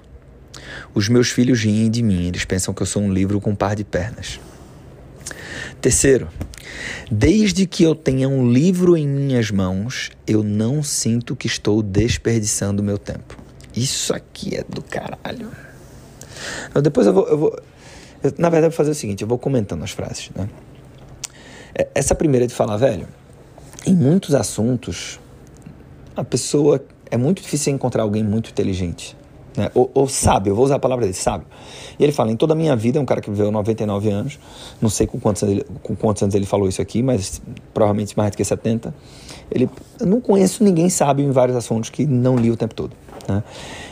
Os 0.92 1.08
meus 1.08 1.30
filhos 1.30 1.64
riem 1.64 1.92
de 1.92 2.02
mim, 2.02 2.28
eles 2.28 2.44
pensam 2.44 2.74
que 2.74 2.82
eu 2.82 2.88
sou 2.88 3.04
um 3.04 3.14
livro 3.14 3.40
com 3.40 3.52
um 3.52 3.56
par 3.56 3.76
de 3.76 3.84
pernas. 3.84 4.40
Terceiro, 5.80 6.28
desde 7.12 7.68
que 7.68 7.84
eu 7.84 7.94
tenha 7.94 8.28
um 8.28 8.52
livro 8.52 8.98
em 8.98 9.08
minhas 9.08 9.52
mãos, 9.52 10.10
eu 10.26 10.42
não 10.42 10.82
sinto 10.82 11.36
que 11.36 11.46
estou 11.46 11.84
desperdiçando 11.84 12.82
meu 12.82 12.98
tempo. 12.98 13.38
Isso 13.76 14.12
aqui 14.12 14.56
é 14.56 14.64
do 14.64 14.82
caralho. 14.82 15.52
depois 16.82 17.06
eu 17.06 17.14
vou. 17.14 17.28
Eu 17.28 17.38
vou 17.38 17.60
eu, 18.24 18.34
na 18.40 18.50
verdade, 18.50 18.72
vou 18.72 18.78
fazer 18.78 18.90
o 18.90 18.96
seguinte: 18.96 19.22
eu 19.22 19.28
vou 19.28 19.38
comentando 19.38 19.84
as 19.84 19.92
frases, 19.92 20.32
né? 20.36 20.50
É, 21.74 21.88
essa 21.96 22.16
primeira 22.16 22.48
de 22.48 22.54
falar, 22.54 22.78
velho, 22.78 23.08
em 23.86 23.94
muitos 23.94 24.36
assuntos, 24.36 25.20
a 26.16 26.24
pessoa. 26.24 26.82
É 27.10 27.18
muito 27.18 27.42
difícil 27.42 27.74
encontrar 27.74 28.04
alguém 28.04 28.24
muito 28.24 28.50
inteligente. 28.52 29.18
Né? 29.58 29.70
Ou, 29.76 29.92
ou 29.94 30.08
sábio, 30.08 30.52
eu 30.52 30.56
vou 30.56 30.64
usar 30.64 30.76
a 30.76 30.80
palavra 30.80 31.04
dele, 31.04 31.18
sábio. 31.18 31.46
E 32.00 32.04
ele 32.04 32.14
fala: 32.14 32.32
em 32.32 32.38
toda 32.38 32.54
a 32.54 32.56
minha 32.56 32.76
vida, 32.76 33.00
é 33.00 33.02
um 33.02 33.06
cara 33.06 33.20
que 33.20 33.30
viveu 33.30 33.52
99 33.52 34.10
anos, 34.10 34.40
não 34.82 34.90
sei 34.90 35.06
com 35.06 35.20
quantos, 35.20 35.44
ele, 35.44 35.66
com 35.84 35.96
quantos 35.96 36.24
anos 36.24 36.36
ele 36.36 36.46
falou 36.46 36.70
isso 36.70 36.82
aqui, 36.82 37.04
mas 37.04 37.42
provavelmente 37.74 38.18
mais 38.18 38.32
do 38.32 38.38
que 38.38 38.46
70. 38.46 38.94
Ele, 39.52 39.70
eu 40.00 40.06
não 40.06 40.22
conheço 40.22 40.64
ninguém 40.64 40.90
sábio 40.90 41.26
em 41.26 41.32
vários 41.32 41.58
assuntos 41.58 41.90
que 41.90 42.06
não 42.06 42.38
li 42.38 42.50
o 42.50 42.56
tempo 42.56 42.74
todo. 42.74 42.96
Né? 43.28 43.44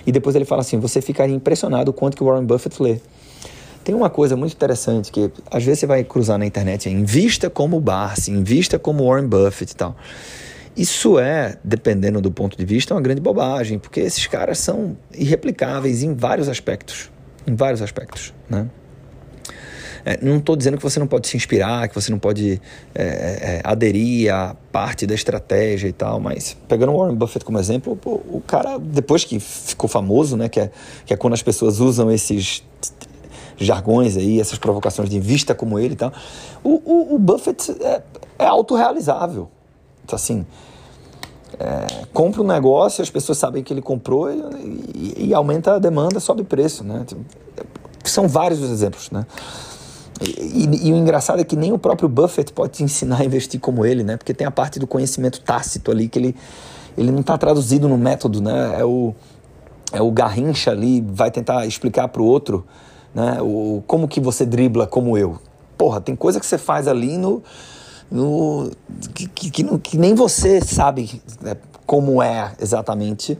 E 0.08 0.12
depois 0.12 0.36
ele 0.36 0.46
fala 0.46 0.62
assim: 0.62 0.80
você 0.80 1.02
ficaria 1.02 1.36
impressionado 1.36 1.92
o 1.92 1.94
quanto 1.94 2.16
que 2.16 2.24
Warren 2.24 2.46
Buffett 2.46 2.82
lê. 2.82 3.00
Tem 3.90 3.96
uma 3.96 4.12
coisa 4.12 4.36
muito 4.36 4.54
interessante 4.54 5.12
que 5.12 5.32
às 5.50 5.64
vezes 5.64 5.80
você 5.80 5.88
vai 5.88 6.04
cruzar 6.04 6.38
na 6.38 6.46
internet, 6.46 6.88
é 6.88 6.92
invista 6.92 7.50
como 7.50 7.82
Barsi, 7.82 8.30
invista 8.30 8.78
como 8.78 9.04
Warren 9.10 9.28
Buffett 9.28 9.74
e 9.74 9.76
tal. 9.76 9.98
Isso 10.78 11.18
é, 11.18 11.58
dependendo 11.64 12.22
do 12.22 12.30
ponto 12.30 12.56
de 12.56 12.64
vista, 12.64 12.94
uma 12.94 13.02
grande 13.02 13.20
bobagem, 13.20 13.80
porque 13.80 14.00
esses 14.02 14.28
caras 14.28 14.60
são 14.60 14.96
irreplicáveis 15.12 16.04
em 16.04 16.14
vários 16.14 16.48
aspectos, 16.48 17.10
em 17.48 17.56
vários 17.56 17.82
aspectos, 17.82 18.32
né? 18.48 18.68
É, 20.06 20.24
não 20.24 20.38
estou 20.38 20.56
dizendo 20.56 20.78
que 20.78 20.84
você 20.84 21.00
não 21.00 21.08
pode 21.08 21.28
se 21.28 21.36
inspirar, 21.36 21.88
que 21.88 21.96
você 21.96 22.12
não 22.12 22.20
pode 22.20 22.62
é, 22.94 23.04
é, 23.04 23.62
aderir 23.64 24.32
a 24.32 24.56
parte 24.72 25.08
da 25.08 25.16
estratégia 25.16 25.88
e 25.88 25.94
tal, 25.94 26.20
mas 26.20 26.56
pegando 26.68 26.92
o 26.92 26.98
Warren 27.00 27.16
Buffett 27.16 27.44
como 27.44 27.58
exemplo, 27.58 27.96
pô, 27.96 28.22
o 28.28 28.40
cara, 28.46 28.78
depois 28.78 29.26
que 29.26 29.40
ficou 29.40 29.90
famoso, 29.90 30.38
né, 30.38 30.48
que 30.48 30.60
é, 30.60 30.72
que 31.08 31.14
é 31.14 31.18
quando 31.18 31.34
as 31.34 31.42
pessoas 31.42 31.80
usam 31.80 32.12
esses 32.12 32.64
jargões 33.60 34.18
aí, 34.18 34.40
essas 34.40 34.58
provocações 34.58 35.10
de 35.10 35.20
vista 35.20 35.54
como 35.54 35.78
ele 35.78 35.94
e 35.94 35.98
tal. 35.98 36.14
O, 36.64 36.82
o, 36.86 37.16
o 37.16 37.20
Buffett 37.20 37.72
é, 37.82 38.02
é 38.40 38.46
autorrealizável. 38.46 39.50
Então, 40.04 40.16
assim, 40.16 40.46
é, 41.60 42.06
compra 42.14 42.42
um 42.42 42.48
negócio, 42.48 43.02
as 43.02 43.10
pessoas 43.10 43.38
sabem 43.38 43.64
que 43.64 43.74
ele 43.74 43.82
comprou 43.82 44.32
e, 44.32 44.42
e, 44.96 45.28
e 45.28 45.34
aumenta 45.34 45.76
a 45.76 45.80
demanda, 45.80 46.20
sobe 46.20 46.44
preço, 46.44 46.84
né? 46.84 47.06
São 48.04 48.28
vários 48.28 48.62
os 48.62 48.70
exemplos, 48.70 49.12
né? 49.12 49.26
E, 50.22 50.66
e, 50.66 50.88
e, 50.88 50.94
o 50.94 50.96
engraçado 50.96 51.40
é 51.40 51.44
que 51.44 51.56
nem 51.56 51.72
o 51.72 51.78
próprio 51.78 52.10
Buffett 52.10 52.52
pode 52.52 52.74
te 52.74 52.84
ensinar 52.84 53.22
a 53.22 53.26
investir 53.26 53.60
como 53.60 53.86
ele, 53.86 54.04
né? 54.04 54.18
Porque 54.18 54.34
tem 54.34 54.46
a 54.46 54.52
parte 54.52 54.80
do 54.80 54.86
conhecimento 54.86 55.42
tácito 55.42 55.92
ali 55.92 56.08
que 56.10 56.20
ele, 56.20 56.36
ele 56.98 57.12
não 57.12 57.22
está 57.22 57.38
traduzido 57.38 57.88
no 57.88 57.98
método, 57.98 58.42
né? 58.42 58.80
É 58.80 58.86
o, 58.86 59.14
é 59.94 60.02
o 60.02 60.12
Garrincha 60.12 60.72
ali, 60.72 61.02
vai 61.02 61.32
tentar 61.32 61.66
explicar 61.66 62.08
para 62.10 62.22
o 62.22 62.26
outro, 62.26 62.66
né? 63.14 63.42
O, 63.42 63.84
como 63.88 64.08
que 64.08 64.20
você 64.20 64.46
dribla 64.46 64.88
como 64.88 65.18
eu. 65.18 65.40
Porra, 65.78 66.02
tem 66.02 66.16
coisa 66.16 66.40
que 66.40 66.46
você 66.46 66.58
faz 66.58 66.88
ali 66.88 67.18
no... 67.18 67.42
no 68.12 68.72
que, 69.14 69.28
que, 69.28 69.50
que, 69.52 69.80
que 69.80 69.98
nem 69.98 70.14
você 70.14 70.62
sabe 70.62 71.22
né, 71.42 71.56
como 71.86 72.22
é 72.22 72.54
exatamente 72.60 73.38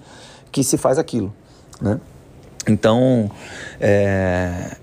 que 0.52 0.64
se 0.64 0.78
faz 0.78 0.98
aquilo, 0.98 1.34
né? 1.82 2.00
Então, 2.68 3.30
é, 3.80 4.76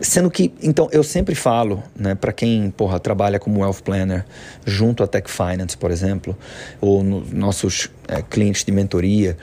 Sendo 0.00 0.30
que, 0.30 0.50
então, 0.62 0.88
eu 0.92 1.04
sempre 1.04 1.34
falo, 1.34 1.82
né, 1.94 2.14
para 2.14 2.32
quem, 2.32 2.70
porra, 2.70 2.98
trabalha 2.98 3.38
como 3.38 3.60
wealth 3.60 3.82
planner 3.84 4.24
junto 4.64 5.02
à 5.02 5.06
Tech 5.06 5.30
Finance, 5.30 5.76
por 5.76 5.90
exemplo, 5.90 6.34
ou 6.80 7.04
no, 7.04 7.22
nossos 7.30 7.90
é, 8.08 8.22
clientes 8.22 8.64
de 8.64 8.72
mentoria, 8.72 9.36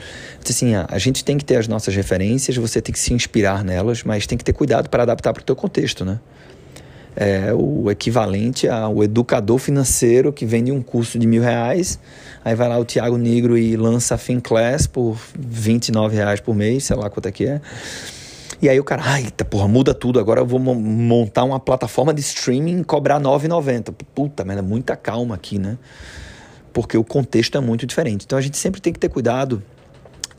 assim, 0.48 0.74
a, 0.74 0.84
a, 0.90 0.98
gente 0.98 1.24
tem 1.24 1.38
que 1.38 1.44
ter 1.44 1.56
as 1.56 1.68
nossas 1.68 1.94
referências, 1.94 2.56
você 2.56 2.80
tem 2.80 2.92
que 2.92 2.98
se 2.98 3.14
inspirar 3.14 3.62
nelas, 3.62 4.02
mas 4.02 4.26
tem 4.26 4.36
que 4.36 4.42
ter 4.42 4.52
cuidado 4.52 4.90
para 4.90 5.04
adaptar 5.04 5.32
para 5.32 5.42
o 5.42 5.44
teu 5.44 5.54
contexto, 5.54 6.04
né? 6.04 6.18
É 7.14 7.52
o 7.54 7.90
equivalente 7.90 8.68
ao 8.68 9.02
educador 9.02 9.58
financeiro 9.58 10.32
que 10.32 10.44
vende 10.44 10.72
um 10.72 10.82
curso 10.82 11.18
de 11.18 11.26
mil 11.26 11.42
reais, 11.42 12.00
aí 12.44 12.54
vai 12.54 12.68
lá 12.68 12.78
o 12.78 12.84
Tiago 12.84 13.16
Negro 13.16 13.56
e 13.56 13.76
lança 13.76 14.16
a 14.16 14.18
FinClass 14.18 14.86
por 14.88 15.16
29 15.36 16.16
reais 16.16 16.40
por 16.40 16.54
mês, 16.54 16.84
sei 16.84 16.96
lá 16.96 17.08
quanto 17.08 17.26
é 17.26 17.32
que 17.32 17.46
é 17.46 17.60
e 18.60 18.68
aí 18.68 18.78
o 18.80 18.84
cara, 18.84 19.02
ai, 19.04 19.30
tá, 19.30 19.44
porra, 19.44 19.68
muda 19.68 19.94
tudo, 19.94 20.18
agora 20.18 20.40
eu 20.40 20.46
vou 20.46 20.58
montar 20.58 21.44
uma 21.44 21.60
plataforma 21.60 22.12
de 22.12 22.20
streaming 22.20 22.80
e 22.80 22.84
cobrar 22.84 23.18
R$ 23.18 23.24
9,90. 23.24 23.94
Puta 24.14 24.44
merda, 24.44 24.62
muita 24.62 24.96
calma 24.96 25.34
aqui, 25.34 25.58
né? 25.58 25.78
Porque 26.72 26.96
o 26.98 27.04
contexto 27.04 27.56
é 27.56 27.60
muito 27.60 27.86
diferente. 27.86 28.24
Então 28.24 28.38
a 28.38 28.42
gente 28.42 28.56
sempre 28.56 28.80
tem 28.80 28.92
que 28.92 28.98
ter 28.98 29.08
cuidado 29.08 29.62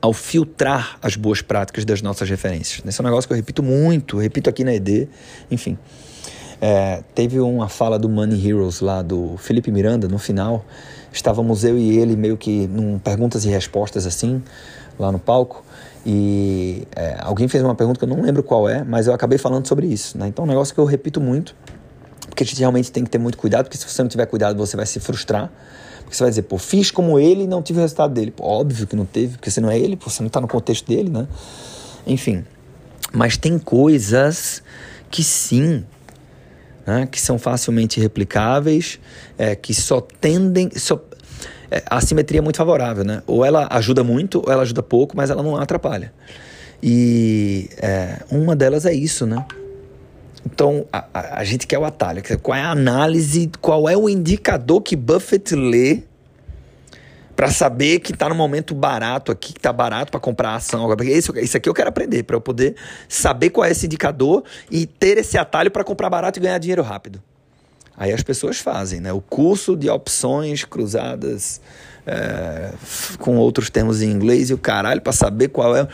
ao 0.02 0.14
filtrar 0.14 0.98
as 1.02 1.16
boas 1.16 1.42
práticas 1.42 1.86
das 1.86 2.02
nossas 2.02 2.30
referências. 2.30 2.82
Esse 2.86 3.00
é 3.00 3.04
um 3.04 3.06
negócio 3.06 3.28
que 3.28 3.34
eu 3.34 3.38
repito 3.38 3.62
muito, 3.64 4.18
repito 4.18 4.50
aqui 4.50 4.64
na 4.64 4.74
ED, 4.74 5.08
enfim. 5.50 5.78
É, 6.62 7.02
teve 7.16 7.40
uma 7.40 7.70
fala 7.70 7.98
do 7.98 8.10
Money 8.10 8.50
Heroes 8.50 8.82
lá 8.82 9.02
do 9.02 9.38
Felipe 9.38 9.72
Miranda 9.72 10.08
no 10.08 10.20
final. 10.20 10.66
Estávamos 11.12 11.64
eu 11.64 11.78
e 11.78 11.98
ele 11.98 12.16
meio 12.16 12.38
que 12.38 12.68
num 12.68 13.00
perguntas 13.00 13.46
e 13.46 13.50
respostas 13.50 14.06
assim, 14.06 14.44
lá 14.98 15.12
no 15.12 15.20
palco. 15.20 15.64
E 16.06 16.88
é, 16.96 17.18
alguém 17.20 17.48
fez 17.48 17.64
uma 17.64 17.76
pergunta 17.76 18.00
que 18.00 18.06
eu 18.06 18.10
não 18.10 18.22
lembro 18.22 18.42
qual 18.42 18.70
é, 18.70 18.84
mas 18.84 19.08
eu 19.08 19.14
acabei 19.14 19.38
falando 19.38 19.68
sobre 19.68 19.88
isso. 19.88 20.18
Né? 20.18 20.28
Então 20.28 20.44
é 20.44 20.48
um 20.48 20.50
negócio 20.50 20.74
que 20.74 20.80
eu 20.80 20.86
repito 20.86 21.20
muito, 21.20 21.56
porque 22.28 22.44
a 22.44 22.46
gente 22.46 22.60
realmente 22.60 22.92
tem 22.92 23.04
que 23.04 23.10
ter 23.10 23.18
muito 23.18 23.38
cuidado, 23.38 23.66
porque 23.66 23.78
se 23.78 23.88
você 23.88 24.02
não 24.02 24.10
tiver 24.10 24.26
cuidado, 24.26 24.58
você 24.58 24.78
vai 24.78 24.86
se 24.86 25.00
frustrar. 25.00 25.52
Porque 26.00 26.16
você 26.16 26.24
vai 26.24 26.32
dizer, 26.32 26.42
pô, 26.44 26.58
fiz 26.58 26.90
como 26.90 27.20
ele 27.20 27.44
e 27.44 27.48
não 27.48 27.62
tive 27.62 27.80
o 27.80 27.82
resultado 27.82 28.12
dele. 28.14 28.32
Pô, 28.32 28.44
óbvio 28.44 28.88
que 28.88 28.96
não 28.96 29.06
teve, 29.06 29.38
porque 29.38 29.52
você 29.52 29.62
não 29.62 29.70
é 29.70 29.78
ele, 29.78 29.96
pô, 29.96 30.10
você 30.10 30.24
não 30.24 30.28
está 30.28 30.42
no 30.42 30.48
contexto 30.48 30.88
dele, 30.88 31.10
né? 31.10 31.28
Enfim. 32.08 32.44
Mas 33.14 33.38
tem 33.38 33.60
coisas 33.60 34.64
que 35.12 35.24
sim, 35.24 35.86
né, 36.86 37.08
que 37.12 37.22
são 37.22 37.38
facilmente 37.38 38.00
replicáveis, 38.00 39.00
é, 39.38 39.56
que 39.56 39.74
só 39.74 40.02
tendem, 40.02 40.72
só, 40.76 41.00
a 41.86 42.02
simetria 42.02 42.40
é 42.40 42.42
muito 42.42 42.58
favorável, 42.58 43.04
né? 43.04 43.22
Ou 43.28 43.46
ela 43.46 43.68
ajuda 43.72 44.04
muito, 44.04 44.44
ou 44.46 44.52
ela 44.52 44.64
ajuda 44.64 44.82
pouco, 44.82 45.16
mas 45.16 45.30
ela 45.30 45.44
não 45.44 45.56
atrapalha. 45.56 46.14
E 46.82 47.70
é, 47.78 48.20
uma 48.32 48.56
delas 48.56 48.86
é 48.86 48.94
isso, 48.94 49.26
né? 49.26 49.46
Então, 50.46 50.86
a, 50.92 51.06
a, 51.14 51.40
a, 51.40 51.44
gente 51.44 51.68
quer 51.68 51.78
o 51.78 51.86
atalho. 51.86 52.24
Qual 52.42 52.58
é 52.58 52.62
a 52.62 52.72
análise, 52.72 53.52
qual 53.62 53.90
é 53.90 53.98
o 53.98 54.08
indicador 54.08 54.82
que 54.82 54.96
Buffett 54.96 55.54
lê 55.54 56.04
para 57.36 57.50
saber 57.52 58.00
que 58.00 58.12
está 58.12 58.28
no 58.28 58.36
momento 58.36 58.74
barato 58.74 59.32
aqui, 59.32 59.54
que 59.54 59.60
está 59.60 59.72
barato 59.72 60.12
para 60.12 60.20
comprar 60.20 60.56
ação 60.56 60.94
isso, 61.04 61.38
isso 61.40 61.56
aqui 61.56 61.70
eu 61.70 61.74
quero 61.74 61.88
aprender, 61.88 62.24
para 62.24 62.36
eu 62.36 62.42
poder 62.42 62.76
saber 63.08 63.50
qual 63.50 63.64
é 63.64 63.72
esse 63.72 63.86
indicador 63.86 64.44
e 64.70 64.86
ter 64.86 65.18
esse 65.18 65.38
atalho 65.38 65.72
para 65.72 65.84
comprar 65.84 66.10
barato 66.10 66.38
e 66.38 66.42
ganhar 66.42 66.58
dinheiro 66.58 66.84
rápido. 66.84 67.24
Aí 68.00 68.14
as 68.14 68.24
pessoas 68.24 68.60
fazem, 68.60 69.02
né? 69.02 69.12
O 69.12 69.20
curso 69.20 69.76
de 69.76 69.90
opções 69.90 70.64
cruzadas 70.64 71.60
é, 72.08 72.72
com 73.20 73.36
outros 73.36 73.70
termos 73.70 74.02
em 74.02 74.10
inglês 74.10 74.50
e 74.50 74.54
o 74.54 74.58
caralho 74.58 75.02
para 75.02 75.12
saber 75.12 75.50
qual 75.50 75.76
é. 75.76 75.86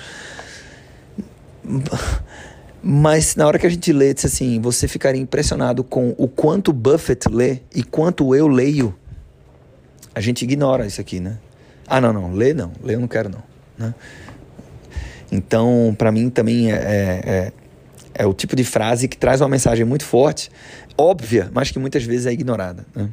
Mas 2.88 3.36
na 3.36 3.48
hora 3.48 3.58
que 3.58 3.66
a 3.66 3.70
gente 3.70 3.92
lê, 3.92 4.14
disse 4.14 4.28
assim, 4.28 4.62
você 4.62 4.88
ficaria 4.88 5.20
impressionado 5.20 5.84
com 5.84 6.14
o 6.20 6.28
quanto 6.28 6.72
Buffett 6.72 7.28
lê 7.28 7.62
e 7.74 7.82
quanto 7.82 8.36
eu 8.36 8.48
leio. 8.48 8.96
A 10.14 10.22
gente 10.22 10.44
ignora 10.44 10.86
isso 10.86 11.02
aqui, 11.02 11.20
né? 11.20 11.40
Ah, 11.88 12.00
não, 12.00 12.14
não, 12.14 12.34
lê 12.34 12.54
não, 12.54 12.72
lê 12.84 12.94
eu 12.94 13.00
não 13.00 13.08
quero 13.08 13.30
não. 13.30 13.44
Né? 13.76 13.96
Então, 15.32 15.96
para 15.98 16.12
mim 16.12 16.30
também 16.30 16.72
é, 16.72 16.76
é, 16.76 17.52
é, 18.18 18.24
é 18.24 18.26
o 18.26 18.34
tipo 18.34 18.56
de 18.56 18.64
frase 18.64 19.08
que 19.08 19.18
traz 19.18 19.42
uma 19.42 19.50
mensagem 19.50 19.86
muito 19.86 20.06
forte, 20.06 20.50
óbvia, 20.98 21.50
mas 21.54 21.72
que 21.72 21.80
muitas 21.80 22.04
vezes 22.04 22.26
é 22.26 22.32
ignorada. 22.32 22.86
Né? 22.96 23.10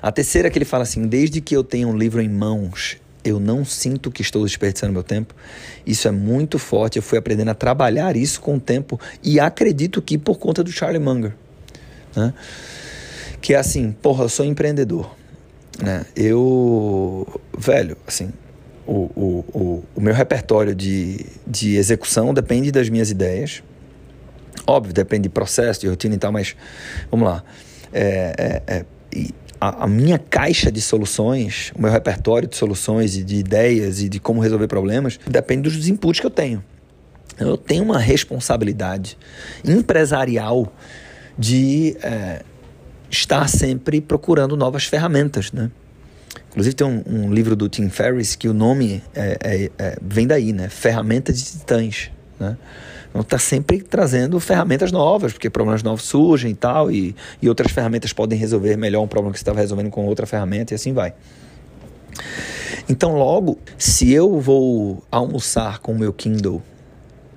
A 0.00 0.12
terceira 0.12 0.50
que 0.50 0.58
ele 0.58 0.64
fala 0.64 0.82
assim: 0.84 1.06
desde 1.06 1.40
que 1.40 1.54
eu 1.54 1.64
tenha 1.64 1.86
um 1.86 1.96
livro 1.96 2.20
em 2.20 2.28
mãos, 2.28 2.96
eu 3.24 3.38
não 3.38 3.64
sinto 3.64 4.10
que 4.10 4.22
estou 4.22 4.44
desperdiçando 4.44 4.92
meu 4.92 5.02
tempo. 5.02 5.34
Isso 5.86 6.08
é 6.08 6.10
muito 6.10 6.58
forte. 6.58 6.96
Eu 6.96 7.02
fui 7.02 7.18
aprendendo 7.18 7.50
a 7.50 7.54
trabalhar 7.54 8.16
isso 8.16 8.40
com 8.40 8.56
o 8.56 8.60
tempo 8.60 8.98
e 9.22 9.38
acredito 9.40 10.00
que 10.00 10.16
por 10.16 10.38
conta 10.38 10.62
do 10.62 10.70
Charlie 10.70 11.02
Munger, 11.02 11.34
né? 12.14 12.32
que 13.40 13.54
é 13.54 13.58
assim, 13.58 13.92
porra, 13.92 14.24
eu 14.24 14.28
sou 14.28 14.44
empreendedor, 14.44 15.14
né? 15.80 16.04
Eu, 16.16 17.40
velho, 17.56 17.96
assim, 18.06 18.32
o, 18.86 18.92
o, 18.92 19.44
o, 19.52 19.84
o 19.94 20.00
meu 20.00 20.14
repertório 20.14 20.74
de, 20.74 21.24
de 21.46 21.76
execução 21.76 22.34
depende 22.34 22.72
das 22.72 22.88
minhas 22.88 23.10
ideias, 23.10 23.62
Óbvio, 24.66 24.92
depende 24.92 25.24
de 25.24 25.28
processo, 25.28 25.80
de 25.80 25.88
rotina 25.88 26.14
e 26.14 26.18
tal, 26.18 26.32
mas 26.32 26.56
vamos 27.10 27.28
lá. 27.28 27.42
É, 27.92 28.62
é, 28.66 28.76
é, 28.76 28.84
a, 29.60 29.84
a, 29.84 29.86
minha 29.86 30.18
caixa 30.18 30.70
de 30.70 30.80
soluções, 30.80 31.72
o 31.74 31.82
meu 31.82 31.90
repertório 31.90 32.48
de 32.48 32.56
soluções 32.56 33.16
e 33.16 33.24
de 33.24 33.36
ideias 33.36 34.00
e 34.00 34.08
de 34.08 34.20
como 34.20 34.40
resolver 34.40 34.68
problemas, 34.68 35.18
depende 35.26 35.62
dos 35.62 35.88
inputs 35.88 36.20
que 36.20 36.26
eu 36.26 36.30
tenho. 36.30 36.62
Eu 37.38 37.56
tenho 37.56 37.84
uma 37.84 37.98
responsabilidade 37.98 39.16
empresarial 39.64 40.72
de 41.38 41.96
é, 42.02 42.42
estar 43.10 43.48
sempre 43.48 44.00
procurando 44.00 44.56
novas 44.56 44.84
ferramentas, 44.84 45.52
né? 45.52 45.70
Inclusive 46.50 46.74
tem 46.74 46.86
um, 46.86 47.02
um, 47.06 47.32
livro 47.32 47.54
do 47.54 47.68
Tim 47.68 47.88
Ferriss 47.88 48.34
que 48.34 48.48
o 48.48 48.54
nome 48.54 49.02
é, 49.14 49.70
é, 49.78 49.98
vem 50.02 50.26
daí, 50.26 50.52
né? 50.52 50.68
Ferramentas 50.68 51.38
de 51.38 51.44
titãs, 51.44 52.10
né? 52.38 52.56
Então 53.10 53.22
está 53.22 53.38
sempre 53.38 53.80
trazendo 53.80 54.38
ferramentas 54.38 54.92
novas, 54.92 55.32
porque 55.32 55.48
problemas 55.48 55.82
novos 55.82 56.04
surgem 56.04 56.50
e 56.50 56.54
tal, 56.54 56.90
e, 56.90 57.16
e 57.40 57.48
outras 57.48 57.72
ferramentas 57.72 58.12
podem 58.12 58.38
resolver 58.38 58.76
melhor 58.76 59.02
um 59.02 59.08
problema 59.08 59.32
que 59.32 59.38
você 59.38 59.42
estava 59.42 59.60
resolvendo 59.60 59.90
com 59.90 60.04
outra 60.06 60.26
ferramenta 60.26 60.74
e 60.74 60.76
assim 60.76 60.92
vai. 60.92 61.14
Então, 62.88 63.16
logo, 63.16 63.58
se 63.76 64.12
eu 64.12 64.40
vou 64.40 65.02
almoçar 65.10 65.78
com 65.78 65.92
o 65.92 65.98
meu 65.98 66.12
Kindle, 66.12 66.62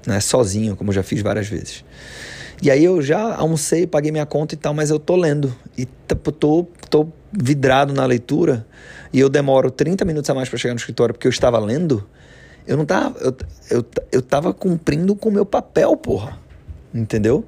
né, 0.05 0.19
sozinho, 0.19 0.75
como 0.75 0.91
já 0.91 1.03
fiz 1.03 1.21
várias 1.21 1.47
vezes, 1.47 1.83
e 2.61 2.69
aí 2.69 2.83
eu 2.83 3.01
já 3.01 3.35
almocei, 3.35 3.87
paguei 3.87 4.11
minha 4.11 4.25
conta 4.25 4.53
e 4.53 4.57
tal, 4.57 4.73
mas 4.73 4.91
eu 4.91 4.99
tô 4.99 5.15
lendo 5.15 5.55
e 5.75 5.85
tô, 5.85 6.67
tô 6.89 7.07
vidrado 7.31 7.91
na 7.91 8.05
leitura 8.05 8.67
e 9.11 9.19
eu 9.19 9.29
demoro 9.29 9.71
30 9.71 10.05
minutos 10.05 10.29
a 10.29 10.35
mais 10.35 10.47
para 10.47 10.59
chegar 10.59 10.73
no 10.73 10.79
escritório 10.79 11.13
porque 11.13 11.27
eu 11.27 11.31
estava 11.31 11.57
lendo, 11.57 12.07
eu 12.65 12.77
não 12.77 12.85
tava. 12.85 13.19
Eu, 13.19 13.35
eu, 13.69 13.85
eu 14.11 14.21
tava 14.21 14.53
cumprindo 14.53 15.15
com 15.15 15.29
o 15.29 15.31
meu 15.31 15.45
papel, 15.45 15.95
porra. 15.97 16.37
Entendeu? 16.93 17.45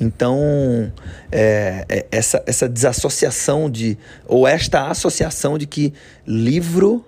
Então, 0.00 0.92
é, 1.30 1.84
é, 1.88 2.06
essa, 2.10 2.42
essa 2.46 2.68
desassociação 2.68 3.70
de. 3.70 3.96
Ou 4.26 4.46
esta 4.46 4.88
associação 4.88 5.56
de 5.56 5.66
que 5.66 5.92
livro 6.26 7.04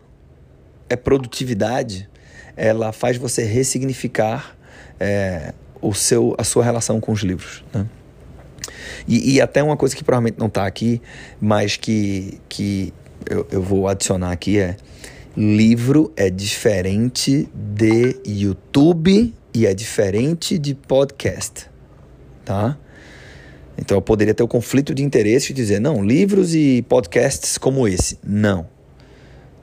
é 0.88 0.96
produtividade, 0.96 2.08
ela 2.56 2.92
faz 2.92 3.16
você 3.16 3.44
ressignificar 3.44 4.56
é, 5.00 5.52
o 5.80 5.92
seu, 5.92 6.34
a 6.38 6.44
sua 6.44 6.64
relação 6.64 7.00
com 7.00 7.12
os 7.12 7.20
livros. 7.20 7.64
Né? 7.72 7.86
E, 9.06 9.34
e 9.34 9.40
até 9.40 9.62
uma 9.62 9.76
coisa 9.76 9.94
que 9.94 10.04
provavelmente 10.04 10.38
não 10.38 10.46
está 10.46 10.66
aqui, 10.66 11.02
mas 11.40 11.76
que, 11.76 12.40
que 12.48 12.92
eu, 13.28 13.46
eu 13.50 13.62
vou 13.62 13.88
adicionar 13.88 14.30
aqui 14.30 14.58
é 14.58 14.76
Livro 15.36 16.12
é 16.16 16.30
diferente 16.30 17.48
de 17.52 18.16
YouTube 18.24 19.34
e 19.52 19.66
é 19.66 19.74
diferente 19.74 20.56
de 20.58 20.74
podcast. 20.74 21.68
tá? 22.44 22.78
Então 23.76 23.96
eu 23.96 24.02
poderia 24.02 24.32
ter 24.32 24.44
o 24.44 24.48
conflito 24.48 24.94
de 24.94 25.02
interesse 25.02 25.48
de 25.48 25.54
dizer, 25.54 25.80
não, 25.80 26.04
livros 26.04 26.54
e 26.54 26.82
podcasts 26.88 27.58
como 27.58 27.88
esse. 27.88 28.16
Não. 28.24 28.68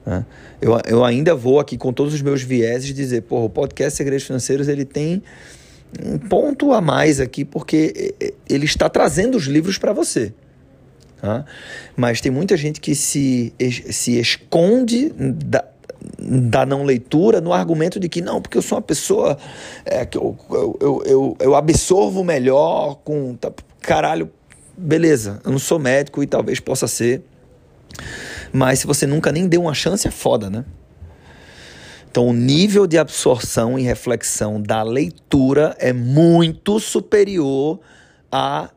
Né? 0.04 0.26
Eu, 0.60 0.78
eu 0.86 1.04
ainda 1.04 1.34
vou 1.34 1.58
aqui 1.58 1.78
com 1.78 1.90
todos 1.90 2.12
os 2.12 2.20
meus 2.20 2.42
vieses 2.42 2.92
dizer, 2.92 3.22
pô, 3.22 3.44
o 3.44 3.48
podcast 3.48 3.96
Segredos 3.96 4.26
Financeiros 4.26 4.68
ele 4.68 4.84
tem 4.84 5.22
um 6.04 6.18
ponto 6.18 6.72
a 6.72 6.82
mais 6.82 7.18
aqui, 7.18 7.46
porque 7.46 8.14
ele 8.48 8.66
está 8.66 8.90
trazendo 8.90 9.36
os 9.36 9.44
livros 9.44 9.78
para 9.78 9.94
você. 9.94 10.34
Tá? 11.22 11.44
Mas 11.96 12.20
tem 12.20 12.32
muita 12.32 12.56
gente 12.56 12.80
que 12.80 12.96
se, 12.96 13.54
se 13.92 14.18
esconde 14.18 15.10
da, 15.16 15.64
da 16.18 16.66
não 16.66 16.82
leitura 16.82 17.40
no 17.40 17.52
argumento 17.52 18.00
de 18.00 18.08
que 18.08 18.20
não, 18.20 18.42
porque 18.42 18.58
eu 18.58 18.62
sou 18.62 18.76
uma 18.76 18.82
pessoa 18.82 19.38
é, 19.84 20.04
que 20.04 20.18
eu, 20.18 20.36
eu, 20.80 21.02
eu, 21.06 21.36
eu 21.38 21.54
absorvo 21.54 22.24
melhor 22.24 22.96
com. 23.04 23.36
Tá, 23.36 23.52
caralho, 23.80 24.32
beleza, 24.76 25.40
eu 25.44 25.52
não 25.52 25.60
sou 25.60 25.78
médico 25.78 26.24
e 26.24 26.26
talvez 26.26 26.58
possa 26.58 26.88
ser. 26.88 27.22
Mas 28.52 28.80
se 28.80 28.86
você 28.88 29.06
nunca 29.06 29.30
nem 29.30 29.46
deu 29.46 29.60
uma 29.60 29.74
chance, 29.74 30.08
é 30.08 30.10
foda, 30.10 30.50
né? 30.50 30.64
Então, 32.10 32.26
o 32.26 32.32
nível 32.32 32.84
de 32.84 32.98
absorção 32.98 33.78
e 33.78 33.82
reflexão 33.82 34.60
da 34.60 34.82
leitura 34.82 35.76
é 35.78 35.92
muito 35.92 36.80
superior 36.80 37.78
a 38.30 38.70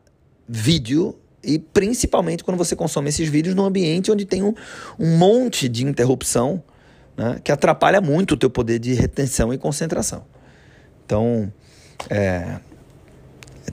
vídeo 0.48 1.18
e 1.46 1.58
principalmente 1.58 2.42
quando 2.42 2.58
você 2.58 2.74
consome 2.74 3.08
esses 3.08 3.28
vídeos 3.28 3.54
num 3.54 3.64
ambiente 3.64 4.10
onde 4.10 4.24
tem 4.24 4.42
um, 4.42 4.52
um 4.98 5.16
monte 5.16 5.68
de 5.68 5.84
interrupção 5.84 6.62
né, 7.16 7.40
que 7.42 7.50
atrapalha 7.50 8.00
muito 8.00 8.32
o 8.32 8.36
teu 8.36 8.50
poder 8.50 8.78
de 8.78 8.92
retenção 8.92 9.52
e 9.52 9.58
concentração. 9.58 10.24
Então, 11.04 11.50
é, 12.10 12.56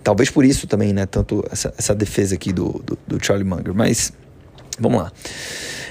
talvez 0.03 0.29
por 0.29 0.45
isso 0.45 0.67
também, 0.67 0.93
né, 0.93 1.05
tanto 1.05 1.43
essa, 1.51 1.73
essa 1.77 1.93
defesa 1.93 2.35
aqui 2.35 2.53
do, 2.53 2.81
do, 2.85 2.97
do, 3.07 3.25
Charlie 3.25 3.47
Munger. 3.47 3.73
Mas, 3.73 4.13
vamos 4.79 5.01
lá. 5.01 5.11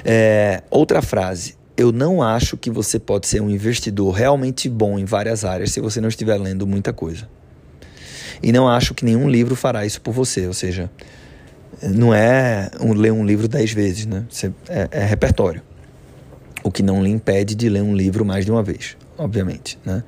É, 0.04 0.62
outra 0.70 1.02
frase. 1.02 1.60
Eu 1.74 1.90
não 1.90 2.22
acho 2.22 2.56
que 2.56 2.70
você 2.70 2.98
pode 2.98 3.26
ser 3.26 3.40
um 3.40 3.48
investidor 3.48 4.12
realmente 4.12 4.68
bom 4.68 4.98
em 4.98 5.06
várias 5.06 5.42
áreas 5.42 5.72
se 5.72 5.80
você 5.80 6.02
não 6.02 6.08
estiver 6.08 6.36
lendo 6.36 6.66
muita 6.66 6.92
coisa. 6.92 7.28
E 8.42 8.52
não 8.52 8.68
acho 8.68 8.92
que 8.92 9.04
nenhum 9.04 9.28
livro 9.28 9.56
fará 9.56 9.84
isso 9.86 10.00
por 10.00 10.12
você. 10.12 10.46
Ou 10.46 10.52
seja, 10.52 10.90
não 11.82 12.14
é 12.14 12.70
um, 12.80 12.92
ler 12.92 13.12
um 13.12 13.24
livro 13.24 13.48
dez 13.48 13.72
vezes, 13.72 14.06
né? 14.06 14.24
Você, 14.30 14.52
é, 14.68 14.88
é 14.90 15.04
repertório 15.04 15.62
o 16.62 16.70
que 16.70 16.82
não 16.82 17.02
lhe 17.02 17.10
impede 17.10 17.54
de 17.54 17.68
ler 17.68 17.82
um 17.82 17.94
livro 17.94 18.24
mais 18.24 18.44
de 18.44 18.50
uma 18.50 18.62
vez, 18.62 18.96
obviamente, 19.18 19.78
né? 19.84 20.02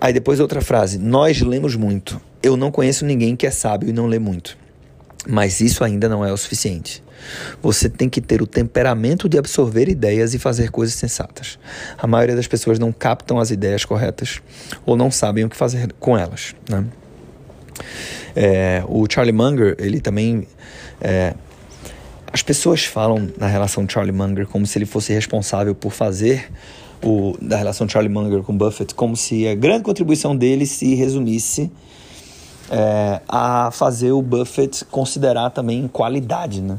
Aí 0.00 0.12
depois 0.12 0.40
outra 0.40 0.60
frase: 0.60 0.98
Nós 0.98 1.40
lemos 1.40 1.76
muito. 1.76 2.20
Eu 2.42 2.56
não 2.56 2.70
conheço 2.70 3.04
ninguém 3.04 3.36
que 3.36 3.46
é 3.46 3.50
sábio 3.50 3.88
e 3.88 3.92
não 3.92 4.06
lê 4.06 4.18
muito. 4.18 4.56
Mas 5.28 5.60
isso 5.60 5.84
ainda 5.84 6.08
não 6.08 6.24
é 6.24 6.32
o 6.32 6.36
suficiente. 6.36 7.02
Você 7.60 7.90
tem 7.90 8.08
que 8.08 8.22
ter 8.22 8.40
o 8.40 8.46
temperamento 8.46 9.28
de 9.28 9.36
absorver 9.36 9.90
ideias 9.90 10.32
e 10.32 10.38
fazer 10.38 10.70
coisas 10.70 10.94
sensatas. 10.94 11.58
A 11.98 12.06
maioria 12.06 12.34
das 12.34 12.46
pessoas 12.46 12.78
não 12.78 12.90
captam 12.90 13.38
as 13.38 13.50
ideias 13.50 13.84
corretas 13.84 14.40
ou 14.86 14.96
não 14.96 15.10
sabem 15.10 15.44
o 15.44 15.50
que 15.50 15.56
fazer 15.56 15.92
com 16.00 16.16
elas. 16.16 16.54
Né? 16.66 16.82
É, 18.34 18.82
o 18.88 19.06
Charlie 19.10 19.32
Munger, 19.34 19.76
ele 19.78 20.00
também 20.00 20.46
é, 21.00 21.34
as 22.32 22.42
pessoas 22.42 22.84
falam 22.84 23.28
na 23.38 23.46
relação 23.46 23.88
Charlie 23.88 24.12
Munger 24.12 24.46
como 24.46 24.66
se 24.66 24.78
ele 24.78 24.86
fosse 24.86 25.12
responsável 25.12 25.74
por 25.74 25.90
fazer 25.90 26.50
o, 27.02 27.36
da 27.40 27.56
relação 27.56 27.88
Charlie 27.88 28.12
Munger 28.12 28.42
com 28.42 28.56
Buffett, 28.56 28.94
como 28.94 29.16
se 29.16 29.48
a 29.48 29.54
grande 29.54 29.82
contribuição 29.82 30.36
dele 30.36 30.64
se 30.64 30.94
resumisse 30.94 31.70
é, 32.70 33.20
a 33.28 33.70
fazer 33.72 34.12
o 34.12 34.22
Buffett 34.22 34.84
considerar 34.84 35.50
também 35.50 35.88
qualidade, 35.88 36.60
né? 36.60 36.78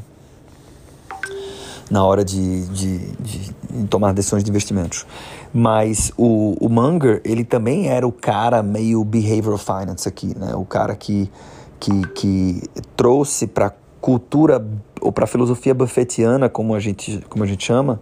Na 1.90 2.02
hora 2.04 2.24
de, 2.24 2.66
de, 2.68 2.98
de, 3.16 3.38
de 3.70 3.86
tomar 3.88 4.14
decisões 4.14 4.42
de 4.42 4.48
investimentos. 4.48 5.04
Mas 5.52 6.12
o, 6.16 6.56
o 6.58 6.68
Munger, 6.68 7.20
ele 7.24 7.44
também 7.44 7.88
era 7.88 8.06
o 8.06 8.12
cara 8.12 8.62
meio 8.62 9.04
behavioral 9.04 9.58
finance 9.58 10.08
aqui, 10.08 10.36
né? 10.38 10.54
O 10.54 10.64
cara 10.64 10.94
que, 10.94 11.30
que, 11.78 12.06
que 12.08 12.62
trouxe 12.96 13.46
para 13.46 13.74
cultura 14.00 14.64
ou 15.00 15.12
para 15.12 15.24
a 15.24 15.26
filosofia 15.26 15.74
buffetiana, 15.74 16.48
como 16.48 16.74
a 16.74 16.80
gente, 16.80 17.22
como 17.28 17.44
a 17.44 17.46
gente 17.46 17.64
chama, 17.64 18.00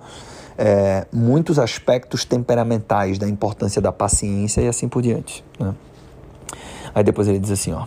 é, 0.57 1.07
muitos 1.13 1.59
aspectos 1.59 2.25
temperamentais 2.25 3.19
da 3.19 3.29
importância 3.29 3.83
da 3.83 3.91
paciência 3.91 4.61
e 4.61 4.69
assim 4.69 4.89
por 4.89 5.03
diante. 5.03 5.45
Né? 5.59 5.75
Aí 6.95 7.03
depois 7.03 7.27
ele 7.27 7.39
diz 7.39 7.51
assim, 7.51 7.73
ó. 7.73 7.87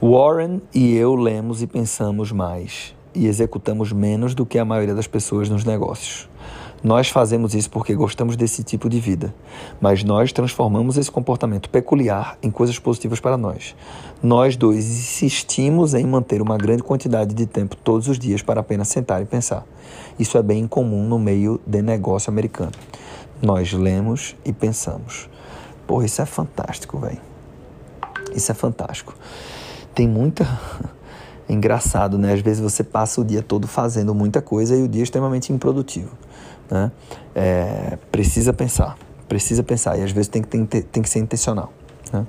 Warren 0.00 0.60
e 0.74 0.94
eu 0.94 1.14
lemos 1.14 1.62
e 1.62 1.66
pensamos 1.66 2.30
mais 2.30 2.94
e 3.14 3.26
executamos 3.26 3.92
menos 3.92 4.34
do 4.34 4.44
que 4.44 4.58
a 4.58 4.64
maioria 4.64 4.94
das 4.94 5.06
pessoas 5.06 5.48
nos 5.48 5.64
negócios. 5.64 6.28
Nós 6.84 7.08
fazemos 7.08 7.54
isso 7.54 7.70
porque 7.70 7.94
gostamos 7.94 8.36
desse 8.36 8.62
tipo 8.62 8.90
de 8.90 9.00
vida, 9.00 9.34
mas 9.80 10.04
nós 10.04 10.32
transformamos 10.32 10.98
esse 10.98 11.10
comportamento 11.10 11.70
peculiar 11.70 12.36
em 12.42 12.50
coisas 12.50 12.78
positivas 12.78 13.18
para 13.18 13.38
nós. 13.38 13.74
Nós 14.22 14.54
dois 14.54 14.84
insistimos 14.84 15.94
em 15.94 16.04
manter 16.04 16.42
uma 16.42 16.58
grande 16.58 16.82
quantidade 16.82 17.32
de 17.32 17.46
tempo 17.46 17.74
todos 17.74 18.06
os 18.06 18.18
dias 18.18 18.42
para 18.42 18.60
apenas 18.60 18.88
sentar 18.88 19.22
e 19.22 19.24
pensar. 19.24 19.64
Isso 20.18 20.36
é 20.36 20.42
bem 20.42 20.66
comum 20.66 21.08
no 21.08 21.18
meio 21.18 21.58
de 21.66 21.80
negócio 21.80 22.30
americano. 22.30 22.72
Nós 23.40 23.72
lemos 23.72 24.36
e 24.44 24.52
pensamos. 24.52 25.30
Porra, 25.86 26.04
isso 26.04 26.20
é 26.20 26.26
fantástico, 26.26 26.98
velho. 26.98 27.20
Isso 28.34 28.52
é 28.52 28.54
fantástico. 28.54 29.14
Tem 29.94 30.06
muita. 30.06 30.46
Engraçado, 31.48 32.18
né? 32.18 32.34
Às 32.34 32.40
vezes 32.40 32.60
você 32.60 32.84
passa 32.84 33.22
o 33.22 33.24
dia 33.24 33.42
todo 33.42 33.66
fazendo 33.66 34.14
muita 34.14 34.42
coisa 34.42 34.76
e 34.76 34.82
o 34.82 34.88
dia 34.88 35.02
é 35.02 35.04
extremamente 35.04 35.50
improdutivo. 35.50 36.10
Né? 36.70 36.90
É, 37.34 37.98
precisa 38.10 38.52
pensar, 38.52 38.96
precisa 39.28 39.62
pensar, 39.62 39.98
e 39.98 40.02
às 40.02 40.12
vezes 40.12 40.28
tem 40.28 40.42
que, 40.42 40.48
tem, 40.48 40.64
tem 40.64 41.02
que 41.02 41.08
ser 41.08 41.18
intencional. 41.18 41.72
Né? 42.12 42.26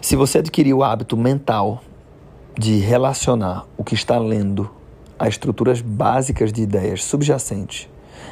Se 0.00 0.16
você 0.16 0.38
adquirir 0.38 0.74
o 0.74 0.82
hábito 0.82 1.16
mental 1.16 1.82
de 2.56 2.78
relacionar 2.78 3.66
o 3.76 3.84
que 3.84 3.94
está 3.94 4.18
lendo 4.18 4.70
a 5.18 5.28
estruturas 5.28 5.80
básicas 5.80 6.52
de 6.52 6.62
ideias 6.62 7.04
subjacentes 7.04 7.88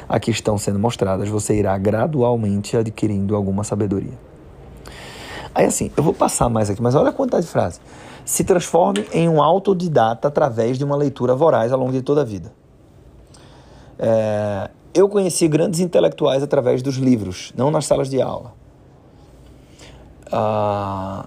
a 0.07 0.19
que 0.19 0.31
estão 0.31 0.57
sendo 0.57 0.79
mostradas, 0.79 1.27
você 1.27 1.55
irá 1.55 1.77
gradualmente 1.77 2.77
adquirindo 2.77 3.35
alguma 3.35 3.63
sabedoria. 3.63 4.17
Aí 5.53 5.65
assim, 5.65 5.91
eu 5.97 6.03
vou 6.03 6.13
passar 6.13 6.49
mais 6.49 6.69
aqui, 6.69 6.81
mas 6.81 6.95
olha 6.95 7.09
a 7.09 7.13
quantidade 7.13 7.45
de 7.45 7.51
frases. 7.51 7.81
Se 8.23 8.43
transforme 8.43 9.05
em 9.11 9.27
um 9.27 9.41
autodidata 9.41 10.27
através 10.27 10.77
de 10.77 10.83
uma 10.83 10.95
leitura 10.95 11.35
voraz 11.35 11.71
ao 11.71 11.79
longo 11.79 11.91
de 11.91 12.01
toda 12.01 12.21
a 12.21 12.25
vida. 12.25 12.51
É, 13.99 14.69
eu 14.93 15.07
conheci 15.09 15.47
grandes 15.47 15.79
intelectuais 15.79 16.43
através 16.43 16.81
dos 16.81 16.95
livros, 16.95 17.53
não 17.55 17.71
nas 17.71 17.85
salas 17.85 18.09
de 18.09 18.21
aula. 18.21 18.53
Ah, 20.31 21.25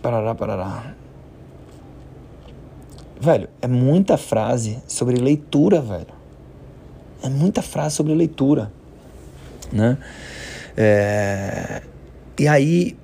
parará, 0.00 0.34
parará. 0.34 0.94
Velho, 3.20 3.48
é 3.62 3.66
muita 3.66 4.16
frase 4.16 4.82
sobre 4.86 5.16
leitura, 5.16 5.80
velho. 5.80 6.14
É 7.22 7.28
muita 7.28 7.62
frase 7.62 7.96
sobre 7.96 8.14
leitura, 8.14 8.70
né? 9.72 9.98
É, 10.76 11.82
e 12.38 12.46
aí, 12.46 12.96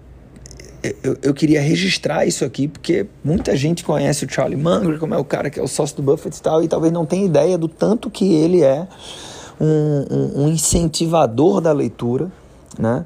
eu, 1.02 1.16
eu, 1.22 1.34
queria 1.34 1.60
registrar 1.60 2.26
isso 2.26 2.44
aqui, 2.44 2.66
porque 2.66 3.06
muita 3.24 3.56
gente 3.56 3.84
conhece 3.84 4.24
o 4.24 4.30
Charlie 4.30 4.60
Munger, 4.60 4.98
como 4.98 5.14
é 5.14 5.18
o 5.18 5.24
cara 5.24 5.48
que 5.48 5.60
é 5.60 5.62
o 5.62 5.68
sócio 5.68 5.96
do 5.96 6.02
Buffett 6.02 6.36
e 6.36 6.42
tal, 6.42 6.62
e 6.62 6.68
talvez 6.68 6.92
não 6.92 7.06
tenha 7.06 7.24
ideia 7.24 7.56
do 7.56 7.68
tanto 7.68 8.10
que 8.10 8.34
ele 8.34 8.62
é 8.62 8.86
um, 9.60 10.06
um, 10.10 10.42
um 10.42 10.48
incentivador 10.48 11.60
da 11.60 11.72
leitura, 11.72 12.30
né? 12.78 13.04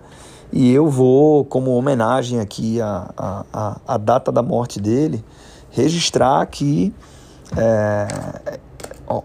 E 0.53 0.73
eu 0.73 0.89
vou, 0.89 1.45
como 1.45 1.73
homenagem 1.73 2.41
aqui 2.41 2.81
à, 2.81 3.11
à, 3.53 3.81
à 3.87 3.97
data 3.99 4.33
da 4.33 4.43
morte 4.43 4.81
dele, 4.81 5.23
registrar 5.71 6.47
que 6.47 6.95
é, 7.57 8.07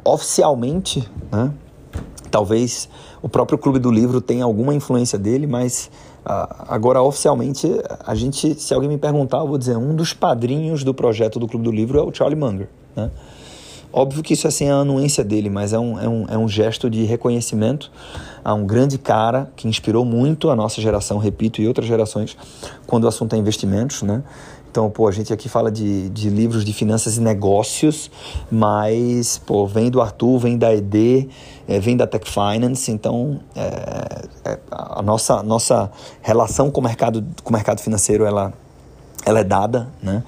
oficialmente, 0.03 1.09
né? 1.31 1.51
talvez 2.29 2.89
o 3.21 3.29
próprio 3.29 3.57
Clube 3.57 3.79
do 3.79 3.91
Livro 3.91 4.19
tenha 4.19 4.43
alguma 4.43 4.73
influência 4.73 5.17
dele, 5.17 5.45
mas 5.45 5.91
agora, 6.23 7.01
oficialmente, 7.01 7.67
a 8.05 8.13
gente, 8.15 8.53
se 8.59 8.73
alguém 8.73 8.89
me 8.89 8.97
perguntar, 8.97 9.39
eu 9.39 9.47
vou 9.47 9.57
dizer, 9.57 9.77
um 9.77 9.95
dos 9.95 10.13
padrinhos 10.13 10.83
do 10.83 10.93
projeto 10.93 11.39
do 11.39 11.47
Clube 11.47 11.65
do 11.65 11.71
Livro 11.71 11.99
é 11.99 12.03
o 12.03 12.13
Charlie 12.13 12.39
Munger. 12.39 12.69
Né? 12.95 13.09
Óbvio 13.93 14.23
que 14.23 14.33
isso 14.33 14.47
é 14.47 14.51
sem 14.51 14.71
a 14.71 14.75
anuência 14.75 15.23
dele, 15.23 15.49
mas 15.49 15.73
é 15.73 15.79
um, 15.79 15.99
é, 15.99 16.07
um, 16.07 16.25
é 16.29 16.37
um 16.37 16.47
gesto 16.47 16.89
de 16.89 17.03
reconhecimento 17.03 17.91
a 18.43 18.53
um 18.53 18.65
grande 18.65 18.97
cara 18.97 19.51
que 19.55 19.67
inspirou 19.67 20.05
muito 20.05 20.49
a 20.49 20.55
nossa 20.55 20.79
geração, 20.79 21.17
repito, 21.17 21.61
e 21.61 21.67
outras 21.67 21.87
gerações, 21.87 22.37
quando 22.87 23.03
o 23.03 23.07
assunto 23.07 23.35
é 23.35 23.37
investimentos, 23.37 24.01
né? 24.01 24.23
Então, 24.71 24.89
pô, 24.89 25.05
a 25.05 25.11
gente 25.11 25.33
aqui 25.33 25.49
fala 25.49 25.69
de, 25.69 26.07
de 26.11 26.29
livros 26.29 26.63
de 26.63 26.71
finanças 26.71 27.17
e 27.17 27.21
negócios, 27.21 28.09
mas, 28.49 29.37
pô, 29.37 29.67
vem 29.67 29.91
do 29.91 29.99
Arthur, 29.99 30.39
vem 30.39 30.57
da 30.57 30.73
ED, 30.73 31.27
é, 31.67 31.77
vem 31.77 31.97
da 31.97 32.07
Tech 32.07 32.25
Finance, 32.25 32.89
então 32.89 33.41
é, 33.53 34.29
é, 34.45 34.59
a 34.71 35.01
nossa, 35.01 35.43
nossa 35.43 35.91
relação 36.21 36.71
com 36.71 36.79
o 36.79 36.83
mercado, 36.85 37.21
com 37.43 37.49
o 37.49 37.53
mercado 37.53 37.81
financeiro, 37.81 38.23
ela, 38.23 38.53
ela 39.25 39.41
é 39.41 39.43
dada, 39.43 39.89
né? 40.01 40.23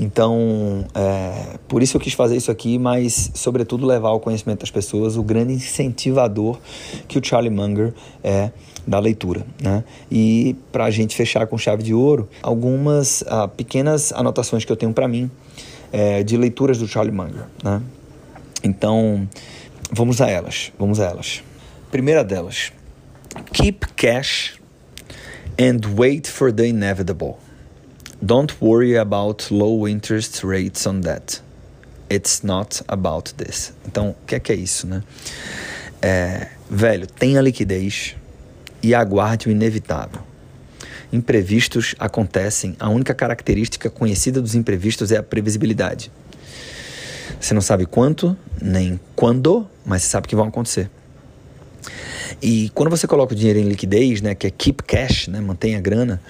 Então, 0.00 0.84
é, 0.92 1.56
por 1.68 1.80
isso 1.80 1.96
eu 1.96 2.00
quis 2.00 2.12
fazer 2.12 2.36
isso 2.36 2.50
aqui, 2.50 2.80
mas, 2.80 3.30
sobretudo, 3.34 3.86
levar 3.86 4.08
ao 4.08 4.18
conhecimento 4.18 4.60
das 4.60 4.70
pessoas 4.70 5.16
o 5.16 5.22
grande 5.22 5.52
incentivador 5.52 6.58
que 7.06 7.20
o 7.20 7.24
Charlie 7.24 7.54
Munger 7.54 7.94
é 8.24 8.50
da 8.86 8.98
leitura. 8.98 9.44
Né? 9.60 9.82
E, 10.10 10.56
para 10.70 10.84
a 10.84 10.90
gente 10.90 11.16
fechar 11.16 11.46
com 11.46 11.58
chave 11.58 11.82
de 11.82 11.92
ouro, 11.92 12.28
algumas 12.42 13.24
ah, 13.26 13.48
pequenas 13.48 14.12
anotações 14.12 14.64
que 14.64 14.70
eu 14.70 14.76
tenho 14.76 14.92
para 14.92 15.08
mim 15.08 15.30
é, 15.92 16.22
de 16.22 16.36
leituras 16.36 16.78
do 16.78 16.86
Charlie 16.86 17.14
Munger. 17.14 17.46
Né? 17.62 17.82
Então, 18.62 19.28
vamos 19.90 20.20
a 20.20 20.30
elas. 20.30 20.72
Vamos 20.78 21.00
a 21.00 21.06
elas. 21.06 21.42
Primeira 21.90 22.22
delas: 22.22 22.72
Keep 23.52 23.94
cash 23.96 24.58
and 25.58 25.80
wait 25.96 26.28
for 26.28 26.52
the 26.52 26.66
inevitable. 26.66 27.38
Don't 28.22 28.54
worry 28.60 28.96
about 28.96 29.52
low 29.52 29.86
interest 29.86 30.44
rates 30.44 30.86
on 30.86 31.02
that. 31.02 31.42
It's 32.10 32.42
not 32.42 32.82
about 32.88 33.34
this. 33.34 33.72
Então, 33.86 34.10
o 34.10 34.26
que 34.26 34.36
é 34.36 34.40
que 34.40 34.52
é 34.52 34.54
isso, 34.54 34.86
né? 34.86 35.02
É, 36.00 36.48
velho, 36.70 37.06
tenha 37.06 37.40
liquidez 37.40 38.16
e 38.86 38.94
aguarde 38.94 39.48
o 39.48 39.50
inevitável. 39.50 40.20
Imprevistos 41.12 41.96
acontecem, 41.98 42.76
a 42.78 42.88
única 42.88 43.12
característica 43.12 43.90
conhecida 43.90 44.40
dos 44.40 44.54
imprevistos 44.54 45.10
é 45.10 45.16
a 45.16 45.22
previsibilidade. 45.24 46.12
Você 47.40 47.52
não 47.52 47.60
sabe 47.60 47.84
quanto, 47.84 48.36
nem 48.62 49.00
quando, 49.16 49.66
mas 49.84 50.02
você 50.02 50.08
sabe 50.08 50.28
que 50.28 50.36
vão 50.36 50.46
acontecer. 50.46 50.88
E 52.40 52.70
quando 52.74 52.90
você 52.90 53.08
coloca 53.08 53.34
o 53.34 53.36
dinheiro 53.36 53.58
em 53.58 53.64
liquidez, 53.64 54.20
né, 54.20 54.36
que 54.36 54.46
é 54.46 54.50
keep 54.50 54.84
cash, 54.84 55.26
né, 55.26 55.40
mantenha 55.40 55.78
a 55.78 55.80
grana, 55.80 56.22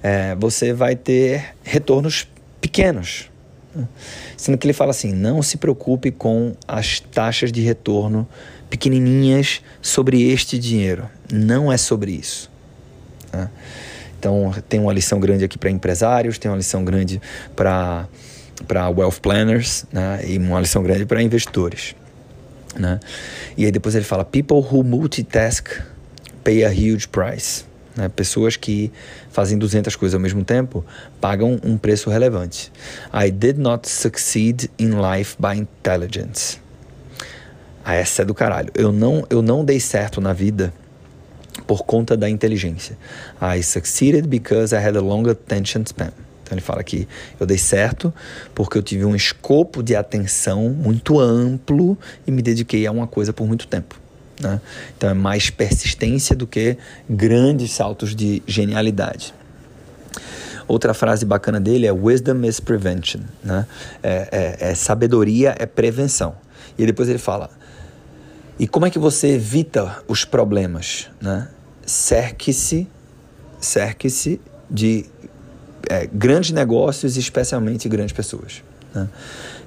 é, 0.00 0.36
você 0.36 0.72
vai 0.72 0.94
ter 0.94 1.56
retornos 1.64 2.28
pequenos. 2.60 3.28
Sendo 4.36 4.56
que 4.56 4.66
ele 4.66 4.72
fala 4.72 4.92
assim: 4.92 5.12
não 5.12 5.42
se 5.42 5.56
preocupe 5.56 6.12
com 6.12 6.54
as 6.68 7.00
taxas 7.00 7.50
de 7.50 7.60
retorno 7.60 8.28
pequenininhas 8.70 9.62
sobre 9.82 10.22
este 10.30 10.56
dinheiro. 10.58 11.08
Não 11.32 11.72
é 11.72 11.76
sobre 11.76 12.12
isso. 12.12 12.50
Né? 13.32 13.48
Então, 14.18 14.54
tem 14.68 14.80
uma 14.80 14.92
lição 14.92 15.20
grande 15.20 15.44
aqui 15.44 15.58
para 15.58 15.70
empresários, 15.70 16.38
tem 16.38 16.50
uma 16.50 16.56
lição 16.56 16.84
grande 16.84 17.20
para 17.54 18.08
para 18.68 18.88
wealth 18.88 19.20
planners 19.20 19.84
né? 19.92 20.20
e 20.24 20.38
uma 20.38 20.60
lição 20.60 20.82
grande 20.82 21.04
para 21.04 21.20
investidores. 21.20 21.94
Né? 22.78 23.00
E 23.56 23.64
aí 23.64 23.72
depois 23.72 23.94
ele 23.94 24.04
fala: 24.04 24.24
People 24.24 24.58
who 24.58 24.82
multitask 24.82 25.68
pay 26.42 26.64
a 26.64 26.70
huge 26.70 27.08
price. 27.08 27.64
Né? 27.96 28.08
Pessoas 28.08 28.56
que 28.56 28.92
fazem 29.30 29.58
200 29.58 29.94
coisas 29.96 30.14
ao 30.14 30.20
mesmo 30.20 30.44
tempo 30.44 30.84
pagam 31.20 31.58
um 31.62 31.76
preço 31.76 32.10
relevante. 32.10 32.72
I 33.12 33.30
did 33.30 33.58
not 33.58 33.88
succeed 33.88 34.70
in 34.78 34.92
life 35.00 35.36
by 35.38 35.58
intelligence. 35.58 36.58
Ah, 37.84 37.94
essa 37.94 38.22
é 38.22 38.24
do 38.24 38.34
caralho. 38.34 38.70
Eu 38.74 38.90
não, 38.90 39.26
eu 39.28 39.42
não 39.42 39.64
dei 39.64 39.78
certo 39.78 40.20
na 40.20 40.32
vida 40.32 40.72
por 41.66 41.84
conta 41.84 42.16
da 42.16 42.28
inteligência. 42.28 42.96
I 43.40 43.62
succeeded 43.62 44.28
because 44.28 44.74
I 44.74 44.78
had 44.78 44.96
a 44.96 45.00
long 45.00 45.28
attention 45.28 45.84
span. 45.86 46.12
Então 46.42 46.52
ele 46.52 46.60
fala 46.60 46.84
que 46.84 47.08
eu 47.40 47.46
dei 47.46 47.56
certo 47.56 48.12
porque 48.54 48.76
eu 48.76 48.82
tive 48.82 49.04
um 49.04 49.16
escopo 49.16 49.82
de 49.82 49.96
atenção 49.96 50.68
muito 50.68 51.18
amplo 51.18 51.96
e 52.26 52.30
me 52.30 52.42
dediquei 52.42 52.86
a 52.86 52.92
uma 52.92 53.06
coisa 53.06 53.32
por 53.32 53.46
muito 53.46 53.66
tempo. 53.66 53.98
Né? 54.40 54.60
Então 54.96 55.08
é 55.08 55.14
mais 55.14 55.48
persistência 55.48 56.36
do 56.36 56.46
que 56.46 56.76
grandes 57.08 57.72
saltos 57.72 58.14
de 58.14 58.42
genialidade. 58.46 59.34
Outra 60.66 60.94
frase 60.94 61.24
bacana 61.26 61.60
dele 61.60 61.86
é 61.86 61.92
Wisdom 61.92 62.44
is 62.44 62.60
prevention. 62.60 63.20
Né? 63.42 63.66
É, 64.02 64.56
é, 64.60 64.70
é 64.70 64.74
sabedoria 64.74 65.54
é 65.58 65.66
prevenção. 65.66 66.34
E 66.76 66.86
depois 66.86 67.08
ele 67.08 67.18
fala: 67.18 67.50
e 68.58 68.66
como 68.66 68.86
é 68.86 68.90
que 68.90 68.98
você 68.98 69.28
evita 69.28 70.02
os 70.06 70.24
problemas? 70.24 71.08
Né? 71.20 71.48
Cerque-se, 71.86 72.88
cerque-se 73.60 74.40
de 74.70 75.06
é, 75.88 76.06
grandes 76.06 76.50
negócios 76.50 77.16
e 77.16 77.20
especialmente 77.20 77.88
grandes 77.88 78.12
pessoas. 78.12 78.62
Né? 78.94 79.08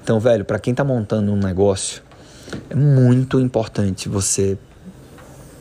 Então, 0.02 0.18
velho, 0.18 0.44
para 0.44 0.58
quem 0.58 0.72
está 0.72 0.84
montando 0.84 1.32
um 1.32 1.36
negócio, 1.36 2.02
é 2.70 2.74
muito 2.74 3.38
importante 3.40 4.08
você 4.08 4.58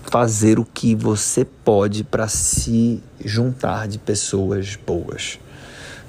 fazer 0.10 0.58
o 0.58 0.66
que 0.66 0.96
você 0.96 1.44
pode 1.44 2.04
para 2.04 2.28
se 2.28 3.04
juntar 3.24 3.88
de 3.88 4.00
pessoas 4.00 4.78
boas. 4.78 5.38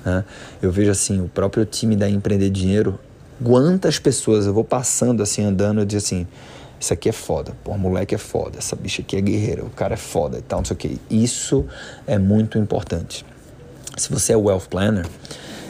Né? 0.05 0.25
Eu 0.63 0.71
vejo 0.71 0.91
assim, 0.91 1.21
o 1.21 1.29
próprio 1.29 1.65
time 1.65 1.97
da 1.97 2.09
Empreender 2.09 2.51
Dinheiro, 2.51 2.99
quantas 3.43 3.99
pessoas 3.99 4.47
eu 4.47 4.55
vou 4.55 4.65
passando 4.65 5.23
assim, 5.23 5.45
andando, 5.45 5.81
eu 5.81 5.85
digo 5.85 5.99
assim, 5.99 6.27
isso 6.81 6.93
aqui 6.93 7.09
é 7.09 7.13
foda, 7.13 7.53
pô, 7.65 7.77
moleque 7.77 8.15
é 8.15 8.19
foda, 8.19 8.59
essa 8.59 8.77
bicha 8.77 9.03
aqui 9.03 9.17
é 9.17 9.21
guerreira, 9.21 9.65
o 9.65 9.71
cara 9.71 9.95
é 9.95 9.97
foda 9.97 10.39
e 10.39 10.43
tal, 10.43 10.61
não 10.61 10.65
sei 10.65 10.75
o 10.75 10.79
que. 10.79 11.01
Isso 11.11 11.67
é 12.07 12.19
muito 12.19 12.59
importante. 12.59 13.25
Se 13.97 14.11
você 14.11 14.33
é 14.33 14.37
wealth 14.37 14.69
planner, 14.71 15.07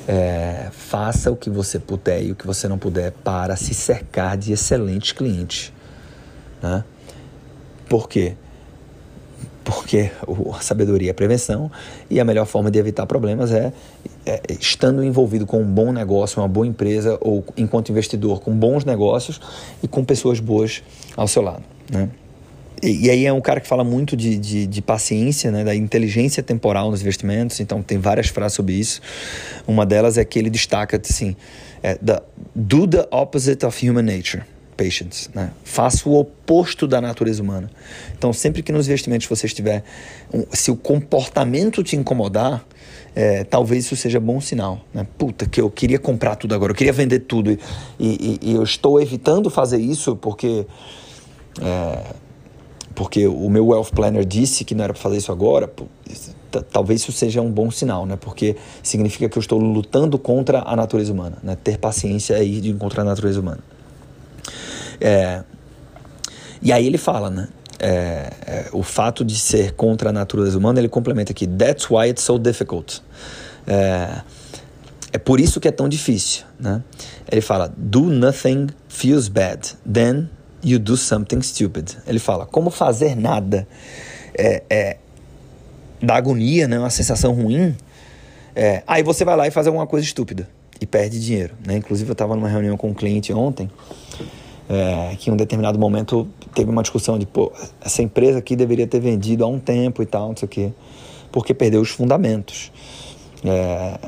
é, 0.06 0.68
faça 0.70 1.30
o 1.30 1.36
que 1.36 1.48
você 1.48 1.78
puder 1.78 2.22
e 2.22 2.32
o 2.32 2.34
que 2.34 2.46
você 2.46 2.68
não 2.68 2.78
puder 2.78 3.12
para 3.12 3.56
se 3.56 3.74
cercar 3.74 4.36
de 4.36 4.52
excelentes 4.52 5.12
clientes. 5.12 5.72
Né? 6.62 6.84
Por 7.88 8.08
quê? 8.08 8.34
Porque 9.64 10.10
a 10.54 10.60
sabedoria 10.60 11.10
é 11.10 11.12
prevenção 11.12 11.70
e 12.08 12.20
a 12.20 12.24
melhor 12.24 12.46
forma 12.46 12.70
de 12.70 12.78
evitar 12.78 13.06
problemas 13.06 13.52
é 13.52 13.72
estando 14.60 15.02
envolvido 15.02 15.46
com 15.46 15.60
um 15.60 15.66
bom 15.66 15.92
negócio, 15.92 16.40
uma 16.40 16.48
boa 16.48 16.66
empresa 16.66 17.18
ou 17.20 17.44
enquanto 17.56 17.90
investidor 17.90 18.40
com 18.40 18.52
bons 18.52 18.84
negócios 18.84 19.40
e 19.82 19.88
com 19.88 20.04
pessoas 20.04 20.40
boas 20.40 20.82
ao 21.16 21.28
seu 21.28 21.42
lado. 21.42 21.62
Né? 21.90 22.08
E, 22.82 23.06
e, 23.06 23.10
aí 23.10 23.26
é 23.26 23.32
um 23.32 23.40
cara 23.40 23.60
que 23.60 23.66
fala 23.66 23.82
muito 23.82 24.16
de, 24.16 24.38
de, 24.38 24.66
de, 24.66 24.82
paciência, 24.82 25.50
né, 25.50 25.64
da 25.64 25.74
inteligência 25.74 26.42
temporal 26.42 26.90
nos 26.90 27.00
investimentos, 27.00 27.58
então 27.60 27.82
tem 27.82 27.98
várias 27.98 28.28
frases 28.28 28.54
sobre 28.54 28.74
isso. 28.74 29.00
Uma 29.66 29.84
delas 29.84 30.16
é 30.16 30.24
que 30.24 30.38
ele 30.38 30.50
destaca 30.50 31.00
assim, 31.02 31.34
é, 31.82 31.94
the, 31.96 32.20
do 32.54 32.86
the 32.86 33.06
opposite 33.10 33.64
of 33.66 33.88
human 33.88 34.02
nature, 34.02 34.44
patience, 34.76 35.28
né? 35.34 35.50
Faça 35.64 36.08
o 36.08 36.16
oposto 36.16 36.86
da 36.86 37.00
natureza 37.00 37.42
humana. 37.42 37.68
Então 38.16 38.32
sempre 38.32 38.62
que 38.62 38.70
nos 38.70 38.86
investimentos 38.86 39.26
você 39.26 39.46
estiver, 39.46 39.82
um, 40.32 40.44
se 40.52 40.70
o 40.70 40.76
comportamento 40.76 41.82
te 41.82 41.96
incomodar, 41.96 42.64
é, 43.18 43.42
talvez 43.42 43.84
isso 43.84 43.96
seja 43.96 44.20
bom 44.20 44.40
sinal. 44.40 44.78
Né? 44.94 45.04
Puta, 45.18 45.44
que 45.44 45.60
eu 45.60 45.68
queria 45.68 45.98
comprar 45.98 46.36
tudo 46.36 46.54
agora, 46.54 46.70
eu 46.70 46.76
queria 46.76 46.92
vender 46.92 47.18
tudo 47.18 47.50
e, 47.50 47.58
e, 47.98 48.38
e 48.40 48.54
eu 48.54 48.62
estou 48.62 49.00
evitando 49.00 49.50
fazer 49.50 49.78
isso 49.78 50.14
porque... 50.14 50.64
É, 51.60 52.14
porque 52.94 53.26
o 53.26 53.48
meu 53.48 53.66
wealth 53.66 53.90
planner 53.90 54.24
disse 54.24 54.64
que 54.64 54.74
não 54.74 54.82
era 54.82 54.92
para 54.92 55.00
fazer 55.00 55.18
isso 55.18 55.30
agora, 55.30 55.72
talvez 56.72 57.00
isso 57.00 57.12
seja 57.12 57.40
um 57.40 57.50
bom 57.50 57.70
sinal, 57.70 58.04
né? 58.04 58.16
Porque 58.16 58.56
significa 58.82 59.28
que 59.28 59.38
eu 59.38 59.40
estou 59.40 59.56
lutando 59.56 60.18
contra 60.18 60.64
a 60.66 60.74
natureza 60.74 61.12
humana, 61.12 61.38
né? 61.40 61.56
Ter 61.62 61.78
paciência 61.78 62.34
é 62.34 62.44
ir 62.44 62.60
de 62.60 62.70
encontrar 62.70 63.02
a 63.02 63.04
natureza 63.04 63.40
humana. 63.40 63.60
É, 65.00 65.44
e 66.60 66.72
aí 66.72 66.84
ele 66.84 66.98
fala, 66.98 67.30
né? 67.30 67.48
É, 67.80 68.32
é, 68.46 68.68
o 68.72 68.82
fato 68.82 69.24
de 69.24 69.38
ser 69.38 69.72
contra 69.72 70.10
a 70.10 70.12
natureza 70.12 70.58
humana, 70.58 70.80
ele 70.80 70.88
complementa 70.88 71.32
aqui: 71.32 71.46
That's 71.46 71.88
why 71.90 72.08
it's 72.08 72.24
so 72.24 72.38
difficult. 72.38 73.02
É, 73.66 74.22
é 75.12 75.18
por 75.18 75.40
isso 75.40 75.60
que 75.60 75.68
é 75.68 75.72
tão 75.72 75.88
difícil, 75.88 76.44
né? 76.58 76.82
Ele 77.30 77.40
fala: 77.40 77.72
Do 77.76 78.04
nothing 78.04 78.68
feels 78.88 79.28
bad, 79.28 79.76
then 79.90 80.28
You 80.62 80.78
do 80.78 80.96
something 80.96 81.40
stupid. 81.40 81.96
Ele 82.06 82.18
fala, 82.18 82.44
como 82.44 82.70
fazer 82.70 83.14
nada 83.14 83.66
é, 84.36 84.62
é 84.68 84.96
da 86.02 86.16
agonia, 86.16 86.66
né? 86.66 86.78
Uma 86.78 86.90
sensação 86.90 87.32
ruim. 87.32 87.76
É, 88.56 88.82
aí 88.86 89.02
você 89.02 89.24
vai 89.24 89.36
lá 89.36 89.46
e 89.46 89.50
faz 89.50 89.66
alguma 89.68 89.86
coisa 89.86 90.04
estúpida 90.04 90.48
e 90.80 90.86
perde 90.86 91.20
dinheiro, 91.20 91.54
né? 91.64 91.76
Inclusive 91.76 92.10
eu 92.10 92.12
estava 92.12 92.34
numa 92.34 92.48
reunião 92.48 92.76
com 92.76 92.88
um 92.88 92.94
cliente 92.94 93.32
ontem 93.32 93.70
é, 94.68 95.16
que 95.18 95.30
em 95.30 95.32
um 95.32 95.36
determinado 95.36 95.78
momento 95.78 96.28
teve 96.54 96.70
uma 96.70 96.82
discussão 96.82 97.18
de, 97.18 97.26
pô, 97.26 97.52
essa 97.80 98.02
empresa 98.02 98.38
aqui 98.38 98.54
deveria 98.54 98.86
ter 98.86 99.00
vendido 99.00 99.44
há 99.44 99.48
um 99.48 99.58
tempo 99.58 100.02
e 100.02 100.06
tal, 100.06 100.28
não 100.28 100.36
sei 100.36 100.46
o 100.46 100.48
quê, 100.48 100.72
porque 101.32 101.54
perdeu 101.54 101.80
os 101.80 101.90
fundamentos. 101.90 102.70
É, 103.44 103.98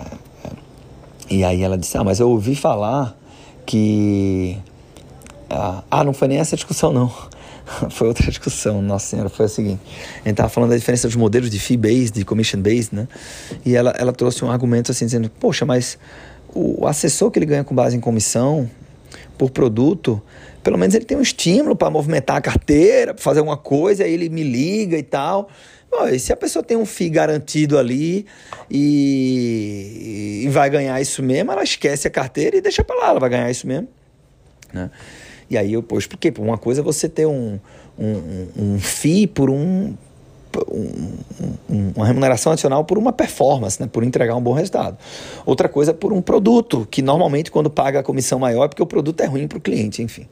e 1.30 1.44
aí 1.44 1.62
ela 1.62 1.78
disse, 1.78 1.96
ah, 1.96 2.04
mas 2.04 2.20
eu 2.20 2.28
ouvi 2.28 2.54
falar 2.54 3.16
que 3.64 4.58
ah, 5.48 5.82
ah, 5.90 6.04
não 6.04 6.12
foi 6.12 6.28
nem 6.28 6.38
essa 6.38 6.56
discussão, 6.56 6.92
não. 6.92 7.12
foi 7.90 8.08
outra 8.08 8.26
discussão, 8.28 8.82
nossa 8.82 9.06
senhora, 9.06 9.28
foi 9.28 9.46
a 9.46 9.48
seguinte. 9.48 9.80
A 10.14 10.18
gente 10.18 10.30
estava 10.30 10.48
falando 10.48 10.70
da 10.70 10.76
diferença 10.76 11.08
dos 11.08 11.16
modelos 11.16 11.50
de 11.50 11.58
fee-based, 11.58 12.18
de 12.18 12.24
commission-based, 12.24 12.94
né? 12.94 13.08
E 13.64 13.76
ela, 13.76 13.90
ela 13.96 14.12
trouxe 14.12 14.44
um 14.44 14.50
argumento 14.50 14.90
assim, 14.90 15.04
dizendo, 15.04 15.30
poxa, 15.40 15.64
mas 15.64 15.98
o 16.54 16.86
assessor 16.86 17.30
que 17.30 17.38
ele 17.38 17.46
ganha 17.46 17.64
com 17.64 17.74
base 17.74 17.96
em 17.96 18.00
comissão 18.00 18.68
por 19.38 19.50
produto, 19.50 20.20
pelo 20.62 20.78
menos 20.78 20.94
ele 20.94 21.04
tem 21.04 21.16
um 21.16 21.22
estímulo 21.22 21.74
para 21.74 21.90
movimentar 21.90 22.36
a 22.36 22.40
carteira, 22.40 23.14
para 23.14 23.22
fazer 23.22 23.40
alguma 23.40 23.56
coisa, 23.56 24.04
aí 24.04 24.12
ele 24.12 24.28
me 24.28 24.42
liga 24.42 24.96
e 24.96 25.02
tal. 25.02 25.48
Pô, 25.90 26.06
e 26.06 26.18
se 26.20 26.32
a 26.32 26.36
pessoa 26.36 26.62
tem 26.62 26.76
um 26.76 26.86
FII 26.86 27.10
garantido 27.10 27.76
ali 27.76 28.24
e, 28.70 30.42
e 30.44 30.48
vai 30.48 30.70
ganhar 30.70 31.00
isso 31.00 31.22
mesmo, 31.22 31.50
ela 31.50 31.64
esquece 31.64 32.06
a 32.06 32.10
carteira 32.10 32.56
e 32.56 32.60
deixa 32.60 32.84
para 32.84 32.96
lá, 32.96 33.08
ela 33.08 33.20
vai 33.20 33.30
ganhar 33.30 33.50
isso 33.50 33.66
mesmo. 33.66 33.88
Né? 34.72 34.90
E 35.48 35.58
aí 35.58 35.72
eu 35.72 35.82
pô, 35.82 35.98
expliquei, 35.98 36.32
uma 36.38 36.56
coisa 36.56 36.80
é 36.80 36.84
você 36.84 37.08
ter 37.08 37.26
um, 37.26 37.58
um, 37.98 38.06
um, 38.06 38.48
um 38.56 38.78
FII 38.78 39.26
por 39.26 39.50
um 39.50 39.96
um, 40.70 41.12
um, 41.68 41.92
uma 41.96 42.06
remuneração 42.06 42.52
adicional 42.52 42.84
por 42.84 42.98
uma 42.98 43.12
performance, 43.12 43.80
né, 43.80 43.88
por 43.90 44.02
entregar 44.02 44.34
um 44.36 44.40
bom 44.40 44.52
resultado. 44.52 44.96
Outra 45.46 45.68
coisa 45.68 45.92
é 45.92 45.94
por 45.94 46.12
um 46.12 46.20
produto, 46.20 46.86
que 46.90 47.02
normalmente 47.02 47.50
quando 47.50 47.70
paga 47.70 48.00
a 48.00 48.02
comissão 48.02 48.38
maior 48.38 48.64
é 48.64 48.68
porque 48.68 48.82
o 48.82 48.86
produto 48.86 49.20
é 49.20 49.26
ruim 49.26 49.46
para 49.46 49.58
o 49.58 49.60
cliente, 49.60 50.02
enfim. 50.02 50.26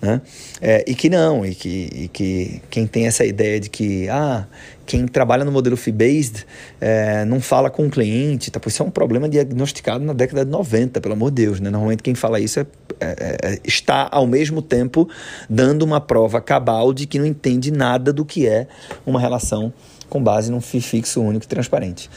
Né? 0.00 0.20
É, 0.60 0.84
e 0.86 0.94
que 0.94 1.08
não, 1.08 1.44
e 1.44 1.54
que, 1.54 1.90
e 1.92 2.08
que 2.08 2.62
quem 2.70 2.86
tem 2.86 3.06
essa 3.06 3.24
ideia 3.24 3.58
de 3.58 3.70
que 3.70 4.08
ah, 4.08 4.46
quem 4.84 5.06
trabalha 5.06 5.44
no 5.44 5.52
modelo 5.52 5.76
fee-based 5.76 6.44
é, 6.80 7.24
não 7.24 7.40
fala 7.40 7.70
com 7.70 7.86
o 7.86 7.90
cliente, 7.90 8.50
tá? 8.50 8.58
Pois 8.58 8.74
isso 8.74 8.82
é 8.82 8.86
um 8.86 8.90
problema 8.90 9.28
diagnosticado 9.28 10.04
na 10.04 10.12
década 10.12 10.44
de 10.44 10.50
90, 10.50 11.00
pelo 11.00 11.14
amor 11.14 11.30
de 11.30 11.44
Deus. 11.44 11.60
Né? 11.60 11.70
Normalmente 11.70 12.02
quem 12.02 12.14
fala 12.14 12.40
isso 12.40 12.60
é, 12.60 12.66
é, 13.00 13.36
é, 13.42 13.58
está, 13.64 14.08
ao 14.10 14.26
mesmo 14.26 14.60
tempo, 14.60 15.08
dando 15.48 15.82
uma 15.82 16.00
prova 16.00 16.40
cabal 16.40 16.92
de 16.92 17.06
que 17.06 17.18
não 17.18 17.26
entende 17.26 17.70
nada 17.70 18.12
do 18.12 18.24
que 18.24 18.46
é 18.46 18.66
uma 19.06 19.20
relação 19.20 19.72
com 20.08 20.22
base 20.22 20.50
num 20.50 20.60
FII 20.60 20.80
fixo 20.80 21.22
único 21.22 21.44
e 21.44 21.48
transparente. 21.48 22.10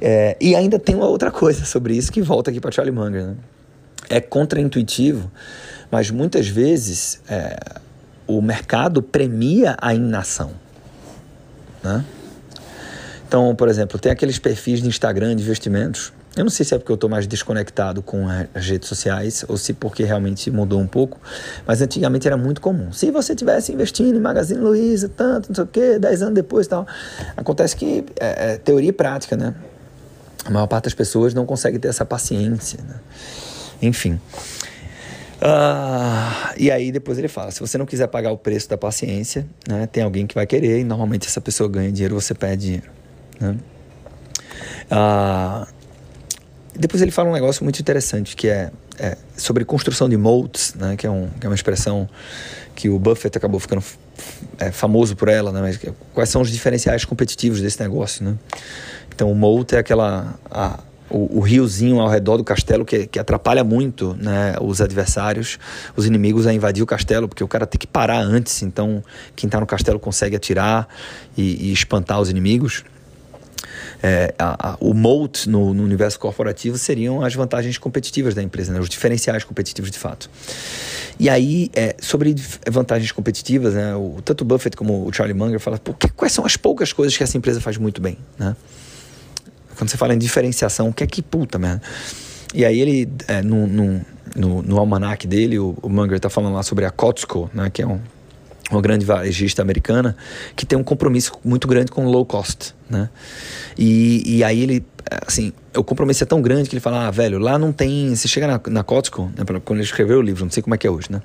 É, 0.00 0.36
e 0.40 0.54
ainda 0.54 0.78
tem 0.78 0.94
uma 0.94 1.06
outra 1.06 1.30
coisa 1.32 1.64
sobre 1.64 1.96
isso 1.96 2.12
que 2.12 2.22
volta 2.22 2.50
aqui 2.50 2.60
para 2.60 2.70
Charlie 2.70 2.94
Munger. 2.94 3.26
Né? 3.26 3.36
É 4.08 4.20
contraintuitivo, 4.20 5.30
mas 5.90 6.10
muitas 6.10 6.46
vezes 6.46 7.20
é, 7.28 7.58
o 8.26 8.40
mercado 8.40 9.02
premia 9.02 9.76
a 9.80 9.94
inação. 9.94 10.63
Né? 11.84 12.04
Então, 13.28 13.54
por 13.54 13.68
exemplo, 13.68 13.98
tem 13.98 14.10
aqueles 14.10 14.38
perfis 14.38 14.80
de 14.80 14.88
Instagram 14.88 15.36
de 15.36 15.42
investimentos. 15.42 16.12
Eu 16.36 16.42
não 16.42 16.50
sei 16.50 16.66
se 16.66 16.74
é 16.74 16.78
porque 16.78 16.90
eu 16.90 16.96
estou 16.96 17.08
mais 17.08 17.28
desconectado 17.28 18.02
com 18.02 18.26
as 18.28 18.66
redes 18.66 18.88
sociais 18.88 19.44
ou 19.46 19.56
se 19.56 19.72
porque 19.72 20.02
realmente 20.02 20.50
mudou 20.50 20.80
um 20.80 20.86
pouco, 20.86 21.20
mas 21.64 21.80
antigamente 21.80 22.26
era 22.26 22.36
muito 22.36 22.60
comum. 22.60 22.92
Se 22.92 23.10
você 23.12 23.36
tivesse 23.36 23.72
investindo 23.72 24.16
em 24.16 24.20
Magazine 24.20 24.60
Luiza, 24.60 25.08
tanto, 25.08 25.48
não 25.48 25.54
sei 25.54 25.64
o 25.64 25.66
quê, 25.68 25.98
10 25.98 26.22
anos 26.22 26.34
depois 26.34 26.66
tal. 26.66 26.86
Acontece 27.36 27.76
que 27.76 28.04
é, 28.18 28.54
é 28.54 28.56
teoria 28.56 28.88
e 28.90 28.92
prática, 28.92 29.36
né? 29.36 29.54
A 30.44 30.50
maior 30.50 30.66
parte 30.66 30.84
das 30.84 30.94
pessoas 30.94 31.32
não 31.32 31.46
consegue 31.46 31.78
ter 31.78 31.88
essa 31.88 32.04
paciência. 32.04 32.80
Né? 32.82 32.94
Enfim. 33.80 34.20
Uh, 35.44 36.54
e 36.56 36.70
aí 36.70 36.90
depois 36.90 37.18
ele 37.18 37.28
fala: 37.28 37.50
se 37.50 37.60
você 37.60 37.76
não 37.76 37.84
quiser 37.84 38.06
pagar 38.06 38.32
o 38.32 38.38
preço 38.38 38.66
da 38.66 38.78
paciência, 38.78 39.46
né, 39.68 39.86
tem 39.86 40.02
alguém 40.02 40.26
que 40.26 40.34
vai 40.34 40.46
querer 40.46 40.80
e 40.80 40.84
normalmente 40.84 41.26
essa 41.26 41.40
pessoa 41.40 41.68
ganha 41.68 41.92
dinheiro, 41.92 42.18
você 42.18 42.32
perde 42.32 42.64
dinheiro. 42.64 42.90
Né? 43.38 43.56
Uh, 44.90 45.66
depois 46.74 47.02
ele 47.02 47.10
fala 47.10 47.28
um 47.28 47.32
negócio 47.32 47.62
muito 47.62 47.78
interessante 47.78 48.34
que 48.34 48.48
é, 48.48 48.70
é 48.98 49.18
sobre 49.36 49.66
construção 49.66 50.08
de 50.08 50.16
moats, 50.16 50.74
né, 50.74 50.96
que, 50.96 51.06
é 51.06 51.10
um, 51.10 51.28
que 51.38 51.46
é 51.46 51.48
uma 51.48 51.54
expressão 51.54 52.08
que 52.74 52.88
o 52.88 52.98
Buffett 52.98 53.36
acabou 53.36 53.60
ficando 53.60 53.84
é, 54.58 54.72
famoso 54.72 55.14
por 55.14 55.28
ela, 55.28 55.52
né, 55.52 55.60
mas 55.60 55.78
quais 56.14 56.30
são 56.30 56.40
os 56.40 56.50
diferenciais 56.50 57.04
competitivos 57.04 57.60
desse 57.60 57.80
negócio, 57.80 58.24
né? 58.24 58.34
Então 59.14 59.30
o 59.30 59.34
moat 59.34 59.76
é 59.76 59.78
aquela 59.78 60.34
a, 60.50 60.80
o, 61.14 61.38
o, 61.38 61.40
riozinho 61.40 62.00
ao 62.00 62.08
redor 62.08 62.36
do 62.36 62.44
castelo 62.44 62.84
que, 62.84 63.06
que 63.06 63.20
atrapalha 63.20 63.62
muito 63.62 64.16
né, 64.18 64.56
os 64.60 64.80
adversários, 64.80 65.60
os 65.94 66.06
inimigos 66.06 66.44
a 66.44 66.52
invadir 66.52 66.82
o 66.82 66.86
castelo, 66.86 67.28
porque 67.28 67.44
o 67.44 67.46
cara 67.46 67.66
tem 67.66 67.78
que 67.78 67.86
parar 67.86 68.18
antes, 68.18 68.62
então 68.62 69.02
quem 69.36 69.46
está 69.46 69.60
no 69.60 69.66
castelo 69.66 70.00
consegue 70.00 70.34
atirar 70.34 70.88
e, 71.36 71.68
e 71.68 71.72
espantar 71.72 72.20
os 72.20 72.28
inimigos. 72.28 72.82
É, 74.02 74.34
a, 74.38 74.70
a, 74.70 74.76
o 74.80 74.92
moat 74.92 75.48
no, 75.48 75.72
no, 75.72 75.82
universo 75.84 76.18
corporativo 76.18 76.76
seriam 76.76 77.22
as 77.22 77.34
vantagens 77.34 77.78
competitivas 77.78 78.34
da 78.34 78.42
empresa, 78.42 78.72
né, 78.72 78.80
os 78.80 78.88
diferenciais 78.88 79.44
competitivos 79.44 79.90
de 79.90 79.98
fato. 79.98 80.28
E 81.18 81.30
aí, 81.30 81.70
é, 81.74 81.94
sobre 82.00 82.34
vantagens 82.68 83.12
competitivas, 83.12 83.74
né, 83.74 83.94
o, 83.94 84.16
tanto 84.22 84.42
o 84.42 84.44
Buffett 84.44 84.76
como 84.76 85.06
o 85.06 85.12
Charlie 85.12 85.34
Munger 85.34 85.60
falam, 85.60 85.78
quais 86.16 86.32
são 86.32 86.44
as 86.44 86.56
poucas 86.56 86.92
coisas 86.92 87.16
que 87.16 87.22
essa 87.22 87.38
empresa 87.38 87.60
faz 87.60 87.78
muito 87.78 88.00
bem, 88.00 88.18
né? 88.36 88.56
Quando 89.76 89.90
você 89.90 89.96
fala 89.96 90.14
em 90.14 90.18
diferenciação, 90.18 90.88
o 90.88 90.92
que 90.92 91.04
é 91.04 91.06
que 91.06 91.22
puta 91.22 91.58
merda? 91.58 91.82
E 92.54 92.64
aí 92.64 92.80
ele, 92.80 93.08
é, 93.26 93.42
no, 93.42 93.66
no, 93.66 94.00
no, 94.36 94.62
no 94.62 94.78
almanac 94.78 95.26
dele, 95.26 95.58
o, 95.58 95.76
o 95.82 95.88
Munger 95.88 96.16
está 96.16 96.30
falando 96.30 96.54
lá 96.54 96.62
sobre 96.62 96.84
a 96.84 96.90
Costco, 96.90 97.50
né, 97.52 97.68
que 97.70 97.82
é 97.82 97.86
um, 97.86 98.00
uma 98.70 98.80
grande 98.80 99.04
varejista 99.04 99.60
americana, 99.60 100.16
que 100.54 100.64
tem 100.64 100.78
um 100.78 100.84
compromisso 100.84 101.32
muito 101.44 101.66
grande 101.66 101.90
com 101.90 102.06
low 102.06 102.24
cost, 102.24 102.74
né? 102.88 103.10
E, 103.76 104.38
e 104.38 104.44
aí 104.44 104.62
ele, 104.62 104.86
assim, 105.26 105.52
o 105.76 105.82
compromisso 105.82 106.22
é 106.22 106.26
tão 106.26 106.40
grande 106.40 106.68
que 106.68 106.74
ele 106.74 106.80
fala, 106.80 107.06
ah, 107.06 107.10
velho, 107.10 107.38
lá 107.38 107.58
não 107.58 107.72
tem... 107.72 108.14
Você 108.14 108.28
chega 108.28 108.46
na, 108.46 108.60
na 108.68 108.82
Costco, 108.84 109.30
né, 109.36 109.44
quando 109.64 109.78
ele 109.78 109.86
escreveu 109.86 110.18
o 110.18 110.22
livro, 110.22 110.44
não 110.44 110.50
sei 110.50 110.62
como 110.62 110.74
é 110.74 110.78
que 110.78 110.86
é 110.86 110.90
hoje, 110.90 111.08
né? 111.10 111.20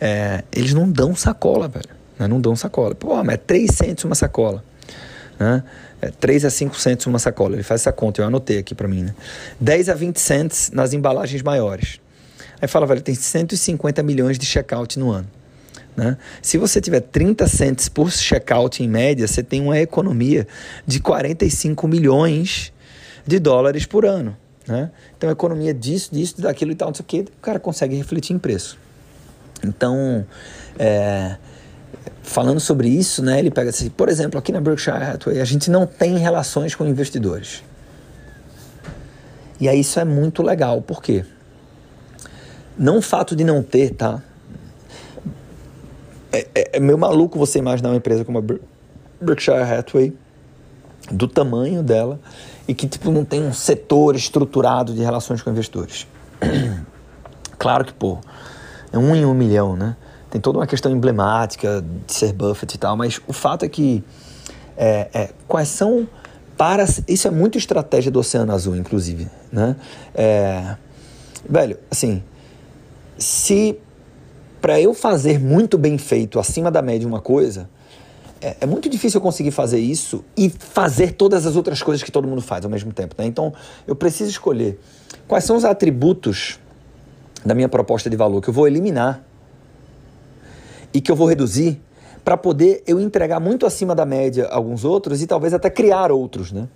É, 0.00 0.44
eles 0.52 0.72
não 0.72 0.90
dão 0.90 1.14
sacola, 1.14 1.68
velho. 1.68 1.90
Né? 2.18 2.26
Não 2.26 2.40
dão 2.40 2.56
sacola. 2.56 2.94
Pô, 2.94 3.22
mas 3.22 3.34
é 3.34 3.36
3 3.36 3.70
centos 3.70 4.04
uma 4.04 4.14
sacola. 4.14 4.64
Né? 5.38 5.62
É, 6.02 6.08
3 6.08 6.46
a 6.46 6.50
5 6.50 6.78
centos 6.78 7.06
uma 7.06 7.18
sacola. 7.18 7.54
Ele 7.54 7.62
faz 7.62 7.82
essa 7.82 7.92
conta, 7.92 8.22
eu 8.22 8.26
anotei 8.26 8.58
aqui 8.58 8.74
para 8.74 8.88
mim. 8.88 9.02
Né? 9.04 9.14
10 9.60 9.88
a 9.90 9.94
20 9.94 10.18
cents 10.18 10.70
nas 10.72 10.92
embalagens 10.92 11.42
maiores. 11.42 12.00
Aí 12.60 12.68
fala, 12.68 12.86
velho, 12.86 13.00
tem 13.00 13.14
150 13.14 14.02
milhões 14.02 14.38
de 14.38 14.46
checkout 14.46 14.98
no 14.98 15.10
ano. 15.10 15.28
Né? 15.96 16.16
Se 16.40 16.56
você 16.56 16.80
tiver 16.80 17.00
30 17.00 17.46
cents 17.46 17.88
por 17.88 18.10
checkout 18.10 18.82
em 18.82 18.88
média, 18.88 19.26
você 19.26 19.42
tem 19.42 19.60
uma 19.60 19.78
economia 19.78 20.46
de 20.86 21.00
45 21.00 21.88
milhões 21.88 22.72
de 23.26 23.38
dólares 23.38 23.86
por 23.86 24.04
ano. 24.04 24.36
Né? 24.66 24.90
Então, 25.16 25.30
economia 25.30 25.74
disso, 25.74 26.10
disso, 26.12 26.40
daquilo 26.40 26.72
e 26.72 26.74
tal, 26.74 26.88
não 26.88 26.94
sei 26.94 27.02
o 27.02 27.06
que, 27.06 27.20
o 27.20 27.40
cara 27.42 27.58
consegue 27.58 27.96
refletir 27.96 28.34
em 28.34 28.38
preço. 28.38 28.78
Então, 29.64 30.26
é, 30.78 31.36
falando 32.22 32.60
sobre 32.60 32.88
isso, 32.88 33.22
né, 33.22 33.38
ele 33.38 33.50
pega 33.50 33.70
assim, 33.70 33.90
por 33.90 34.08
exemplo, 34.08 34.38
aqui 34.38 34.52
na 34.52 34.60
Berkshire 34.60 34.96
Hathaway, 34.96 35.40
a 35.40 35.44
gente 35.44 35.70
não 35.70 35.86
tem 35.86 36.18
relações 36.18 36.74
com 36.74 36.86
investidores. 36.86 37.62
E 39.60 39.68
aí 39.68 39.80
isso 39.80 39.98
é 40.00 40.04
muito 40.04 40.42
legal, 40.42 40.80
por 40.80 41.02
quê? 41.02 41.24
Não 42.78 42.98
o 42.98 43.02
fato 43.02 43.36
de 43.36 43.44
não 43.44 43.62
ter, 43.62 43.90
tá? 43.90 44.22
É, 46.32 46.46
é, 46.54 46.76
é 46.76 46.80
meio 46.80 46.96
maluco 46.96 47.38
você 47.38 47.58
imaginar 47.58 47.90
uma 47.90 47.96
empresa 47.96 48.24
como 48.24 48.38
a 48.38 48.42
Berkshire 49.20 49.58
Hathaway, 49.58 50.16
do 51.10 51.26
tamanho 51.26 51.82
dela, 51.82 52.20
e 52.68 52.74
que 52.74 52.86
tipo, 52.86 53.10
não 53.10 53.24
tem 53.24 53.42
um 53.42 53.52
setor 53.52 54.14
estruturado 54.14 54.94
de 54.94 55.02
relações 55.02 55.42
com 55.42 55.50
investidores. 55.50 56.06
claro 57.58 57.84
que, 57.84 57.92
pô, 57.92 58.18
é 58.92 58.98
um 58.98 59.14
em 59.14 59.24
um 59.24 59.34
milhão, 59.34 59.76
né? 59.76 59.96
Tem 60.30 60.40
toda 60.40 60.58
uma 60.58 60.66
questão 60.66 60.92
emblemática 60.92 61.84
de 62.06 62.12
ser 62.12 62.32
Buffett 62.32 62.76
e 62.76 62.78
tal, 62.78 62.96
mas 62.96 63.20
o 63.26 63.32
fato 63.32 63.64
é 63.64 63.68
que 63.68 64.04
é, 64.76 65.08
é, 65.12 65.30
quais 65.46 65.68
são 65.68 66.08
para 66.56 66.84
isso 67.08 67.26
é 67.26 67.30
muito 67.30 67.58
estratégia 67.58 68.10
do 68.10 68.18
Oceano 68.18 68.52
Azul, 68.52 68.76
inclusive, 68.76 69.28
né? 69.50 69.76
É, 70.14 70.76
velho, 71.48 71.78
assim, 71.90 72.22
se 73.18 73.78
para 74.60 74.80
eu 74.80 74.92
fazer 74.92 75.40
muito 75.40 75.78
bem 75.78 75.96
feito 75.96 76.38
acima 76.38 76.70
da 76.70 76.82
média 76.82 77.08
uma 77.08 77.20
coisa, 77.20 77.68
é, 78.42 78.58
é, 78.60 78.66
muito 78.66 78.88
difícil 78.88 79.18
eu 79.18 79.22
conseguir 79.22 79.50
fazer 79.50 79.78
isso 79.78 80.22
e 80.36 80.50
fazer 80.50 81.12
todas 81.12 81.46
as 81.46 81.56
outras 81.56 81.82
coisas 81.82 82.02
que 82.02 82.12
todo 82.12 82.28
mundo 82.28 82.42
faz 82.42 82.64
ao 82.64 82.70
mesmo 82.70 82.92
tempo, 82.92 83.14
né? 83.18 83.24
Então, 83.26 83.52
eu 83.86 83.96
preciso 83.96 84.30
escolher 84.30 84.78
quais 85.26 85.44
são 85.44 85.56
os 85.56 85.64
atributos 85.64 86.58
da 87.44 87.54
minha 87.54 87.68
proposta 87.68 88.08
de 88.08 88.16
valor 88.16 88.42
que 88.42 88.48
eu 88.48 88.54
vou 88.54 88.66
eliminar 88.66 89.24
e 90.92 91.00
que 91.00 91.10
eu 91.10 91.16
vou 91.16 91.28
reduzir 91.28 91.80
para 92.24 92.36
poder 92.36 92.82
eu 92.86 93.00
entregar 93.00 93.40
muito 93.40 93.66
acima 93.66 93.94
da 93.94 94.04
média 94.04 94.48
alguns 94.50 94.84
outros 94.84 95.22
e 95.22 95.26
talvez 95.26 95.54
até 95.54 95.70
criar 95.70 96.12
outros, 96.12 96.52
né? 96.52 96.68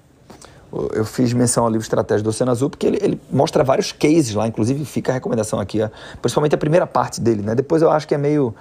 Eu 0.92 1.04
fiz 1.04 1.32
menção 1.32 1.64
ao 1.64 1.70
livro 1.70 1.84
Estratégia 1.84 2.24
do 2.24 2.30
Oceano 2.30 2.50
Azul 2.50 2.68
porque 2.68 2.86
ele, 2.86 2.98
ele 3.00 3.20
mostra 3.30 3.62
vários 3.62 3.92
cases 3.92 4.34
lá, 4.34 4.48
inclusive 4.48 4.84
fica 4.84 5.12
a 5.12 5.14
recomendação 5.14 5.60
aqui, 5.60 5.78
principalmente 6.20 6.54
a 6.54 6.58
primeira 6.58 6.86
parte 6.86 7.20
dele, 7.20 7.42
né? 7.42 7.54
Depois 7.54 7.80
eu 7.82 7.90
acho 7.90 8.08
que 8.08 8.14
é 8.14 8.18
meio 8.18 8.52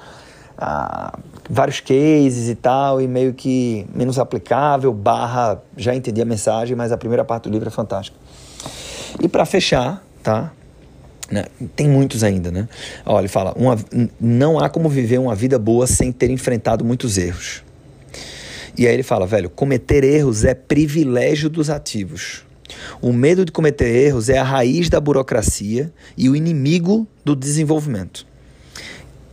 ah, 0.58 1.18
vários 1.50 1.80
cases 1.80 2.50
e 2.50 2.56
tal 2.56 3.02
e 3.02 3.08
meio 3.08 3.34
que 3.34 3.88
menos 3.94 4.20
aplicável, 4.20 4.94
barra 4.94 5.62
já 5.76 5.96
entendi 5.96 6.22
a 6.22 6.26
mensagem, 6.26 6.76
mas 6.76 6.92
a 6.92 6.98
primeira 6.98 7.26
parte 7.26 7.46
do 7.46 7.50
livro 7.50 7.68
é 7.68 7.72
fantástica. 7.72 8.18
E 9.20 9.28
para 9.28 9.46
fechar, 9.46 10.04
tá? 10.22 10.52
Né? 11.34 11.46
Tem 11.76 11.89
muitos 11.89 12.24
ainda, 12.24 12.52
né? 12.52 12.69
Olha, 13.04 13.22
ele 13.22 13.28
fala: 13.28 13.54
uma, 13.58 13.76
não 14.22 14.60
há 14.60 14.69
como 14.69 14.88
viver 14.88 15.17
uma 15.17 15.34
vida 15.34 15.58
boa 15.58 15.88
sem 15.88 16.12
ter 16.12 16.30
enfrentado 16.30 16.86
muitos 16.86 17.17
erros. 17.17 17.63
E 18.78 18.88
aí 18.88 18.93
ele 18.93 19.04
fala, 19.04 19.26
velho, 19.26 19.50
cometer 19.50 20.04
erros 20.04 20.43
é 20.43 20.54
privilégio 20.54 21.50
dos 21.50 21.69
ativos. 21.69 22.43
O 23.02 23.12
medo 23.13 23.46
de 23.46 23.52
cometer 23.52 23.88
erros 23.88 24.30
é 24.30 24.38
a 24.38 24.43
raiz 24.43 24.89
da 24.89 25.00
burocracia 25.00 25.91
e 26.17 26.30
o 26.30 26.36
inimigo 26.36 27.08
do 27.24 27.36
desenvolvimento. 27.36 28.26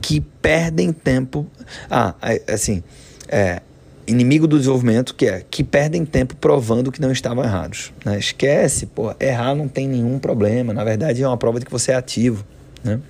Que 0.01 0.21
perdem 0.21 0.93
tempo. 0.93 1.47
Ah, 1.91 2.15
assim, 2.49 2.83
é, 3.29 3.63
inimigo 4.11 4.47
do 4.47 4.59
desenvolvimento, 4.59 5.15
que 5.15 5.27
é 5.27 5.45
que 5.49 5.63
perdem 5.63 6.05
tempo 6.05 6.35
provando 6.37 6.91
que 6.91 7.01
não 7.01 7.13
estavam 7.13 7.45
errados. 7.45 7.93
Né? 8.05 8.19
Esquece, 8.19 8.87
pô, 8.87 9.15
errar 9.21 9.55
não 9.55 9.69
tem 9.69 9.89
nenhum 9.89 10.19
problema. 10.19 10.75
Na 10.75 10.85
verdade, 10.85 11.23
é 11.23 11.27
uma 11.27 11.37
prova 11.37 11.61
de 11.61 11.67
que 11.67 11.73
você 11.73 11.93
é 11.93 11.95
ativo. 11.95 12.45
Né? 12.83 13.01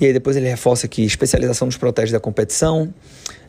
E 0.00 0.06
aí 0.06 0.12
depois 0.12 0.36
ele 0.36 0.48
reforça 0.48 0.88
que 0.88 1.02
especialização 1.02 1.66
nos 1.66 1.76
protege 1.76 2.12
da 2.12 2.20
competição. 2.20 2.92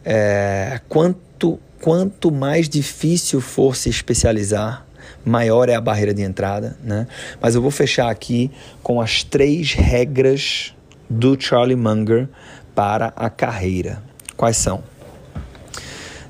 É, 0.06 0.80
quanto, 0.88 1.60
quanto 1.82 2.32
mais 2.32 2.69
difícil 2.69 3.41
for 3.41 3.75
se 3.75 3.89
especializar, 3.89 4.86
maior 5.25 5.69
é 5.69 5.75
a 5.75 5.82
barreira 5.82 6.13
de 6.13 6.21
entrada. 6.21 6.78
Né? 6.84 7.08
Mas 7.41 7.56
eu 7.56 7.62
vou 7.62 7.71
fechar 7.71 8.10
aqui 8.10 8.52
com 8.84 9.02
as 9.02 9.23
três 9.23 9.73
regras 9.73 10.73
do 11.10 11.39
Charlie 11.39 11.75
Munger 11.75 12.30
para 12.75 13.12
a 13.15 13.30
carreira. 13.30 14.02
Quais 14.38 14.58
são? 14.58 14.84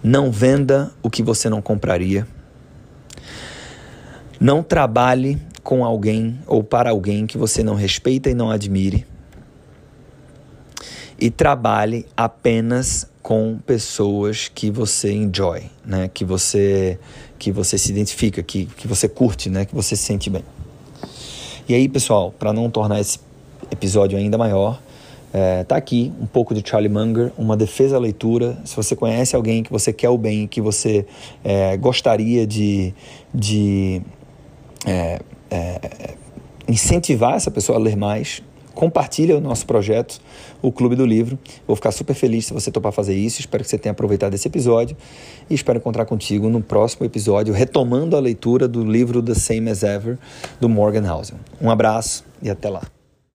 Não 0.03 0.31
venda 0.31 0.91
o 1.03 1.09
que 1.09 1.21
você 1.21 1.49
não 1.49 1.61
compraria. 1.61 2.27
Não 4.39 4.63
trabalhe 4.63 5.39
com 5.63 5.83
alguém 5.83 6.39
ou 6.47 6.63
para 6.63 6.91
alguém 6.91 7.27
que 7.27 7.37
você 7.37 7.61
não 7.61 7.75
respeita 7.75 8.29
e 8.29 8.33
não 8.33 8.49
admire. 8.49 9.05
E 11.19 11.29
trabalhe 11.29 12.05
apenas 12.15 13.05
com 13.21 13.59
pessoas 13.65 14.47
que 14.47 14.71
você 14.71 15.11
enjoy, 15.11 15.63
né? 15.85 16.09
Que 16.13 16.23
você 16.23 16.97
que 17.37 17.51
você 17.51 17.77
se 17.77 17.91
identifica, 17.91 18.41
que, 18.41 18.65
que 18.65 18.87
você 18.87 19.07
curte, 19.07 19.49
né? 19.49 19.65
Que 19.65 19.75
você 19.75 19.95
se 19.95 20.03
sente 20.03 20.29
bem. 20.29 20.43
E 21.67 21.73
aí, 21.73 21.87
pessoal, 21.87 22.31
para 22.31 22.51
não 22.51 22.69
tornar 22.69 22.99
esse 22.99 23.19
episódio 23.71 24.17
ainda 24.17 24.37
maior, 24.37 24.81
é, 25.33 25.63
tá 25.63 25.75
aqui 25.75 26.11
um 26.19 26.25
pouco 26.25 26.53
de 26.53 26.67
Charlie 26.67 26.91
Munger, 26.91 27.31
uma 27.37 27.55
defesa 27.55 27.97
à 27.97 27.99
leitura. 27.99 28.57
Se 28.65 28.75
você 28.75 28.95
conhece 28.95 29.35
alguém 29.35 29.63
que 29.63 29.71
você 29.71 29.93
quer 29.93 30.09
o 30.09 30.17
bem, 30.17 30.47
que 30.47 30.61
você 30.61 31.05
é, 31.43 31.77
gostaria 31.77 32.47
de, 32.47 32.93
de 33.33 34.01
é, 34.85 35.19
é 35.51 36.15
incentivar 36.67 37.35
essa 37.35 37.49
pessoa 37.49 37.77
a 37.77 37.81
ler 37.81 37.95
mais, 37.95 38.43
compartilha 38.73 39.37
o 39.37 39.41
nosso 39.41 39.65
projeto, 39.65 40.21
o 40.61 40.71
Clube 40.71 40.95
do 40.95 41.05
Livro. 41.05 41.37
Vou 41.67 41.75
ficar 41.75 41.91
super 41.91 42.13
feliz 42.13 42.45
se 42.45 42.53
você 42.53 42.71
topar 42.71 42.91
fazer 42.91 43.15
isso. 43.15 43.39
Espero 43.39 43.63
que 43.63 43.69
você 43.69 43.77
tenha 43.77 43.91
aproveitado 43.91 44.33
esse 44.33 44.47
episódio 44.47 44.95
e 45.49 45.53
espero 45.53 45.79
encontrar 45.79 46.05
contigo 46.05 46.47
no 46.49 46.61
próximo 46.61 47.05
episódio, 47.05 47.53
retomando 47.53 48.15
a 48.15 48.19
leitura 48.19 48.67
do 48.67 48.83
livro 48.83 49.21
The 49.21 49.33
Same 49.33 49.69
as 49.69 49.83
Ever, 49.83 50.17
do 50.61 50.69
Morgan 50.69 51.11
Housel. 51.11 51.37
Um 51.61 51.69
abraço 51.69 52.23
e 52.41 52.49
até 52.49 52.69
lá. 52.69 52.98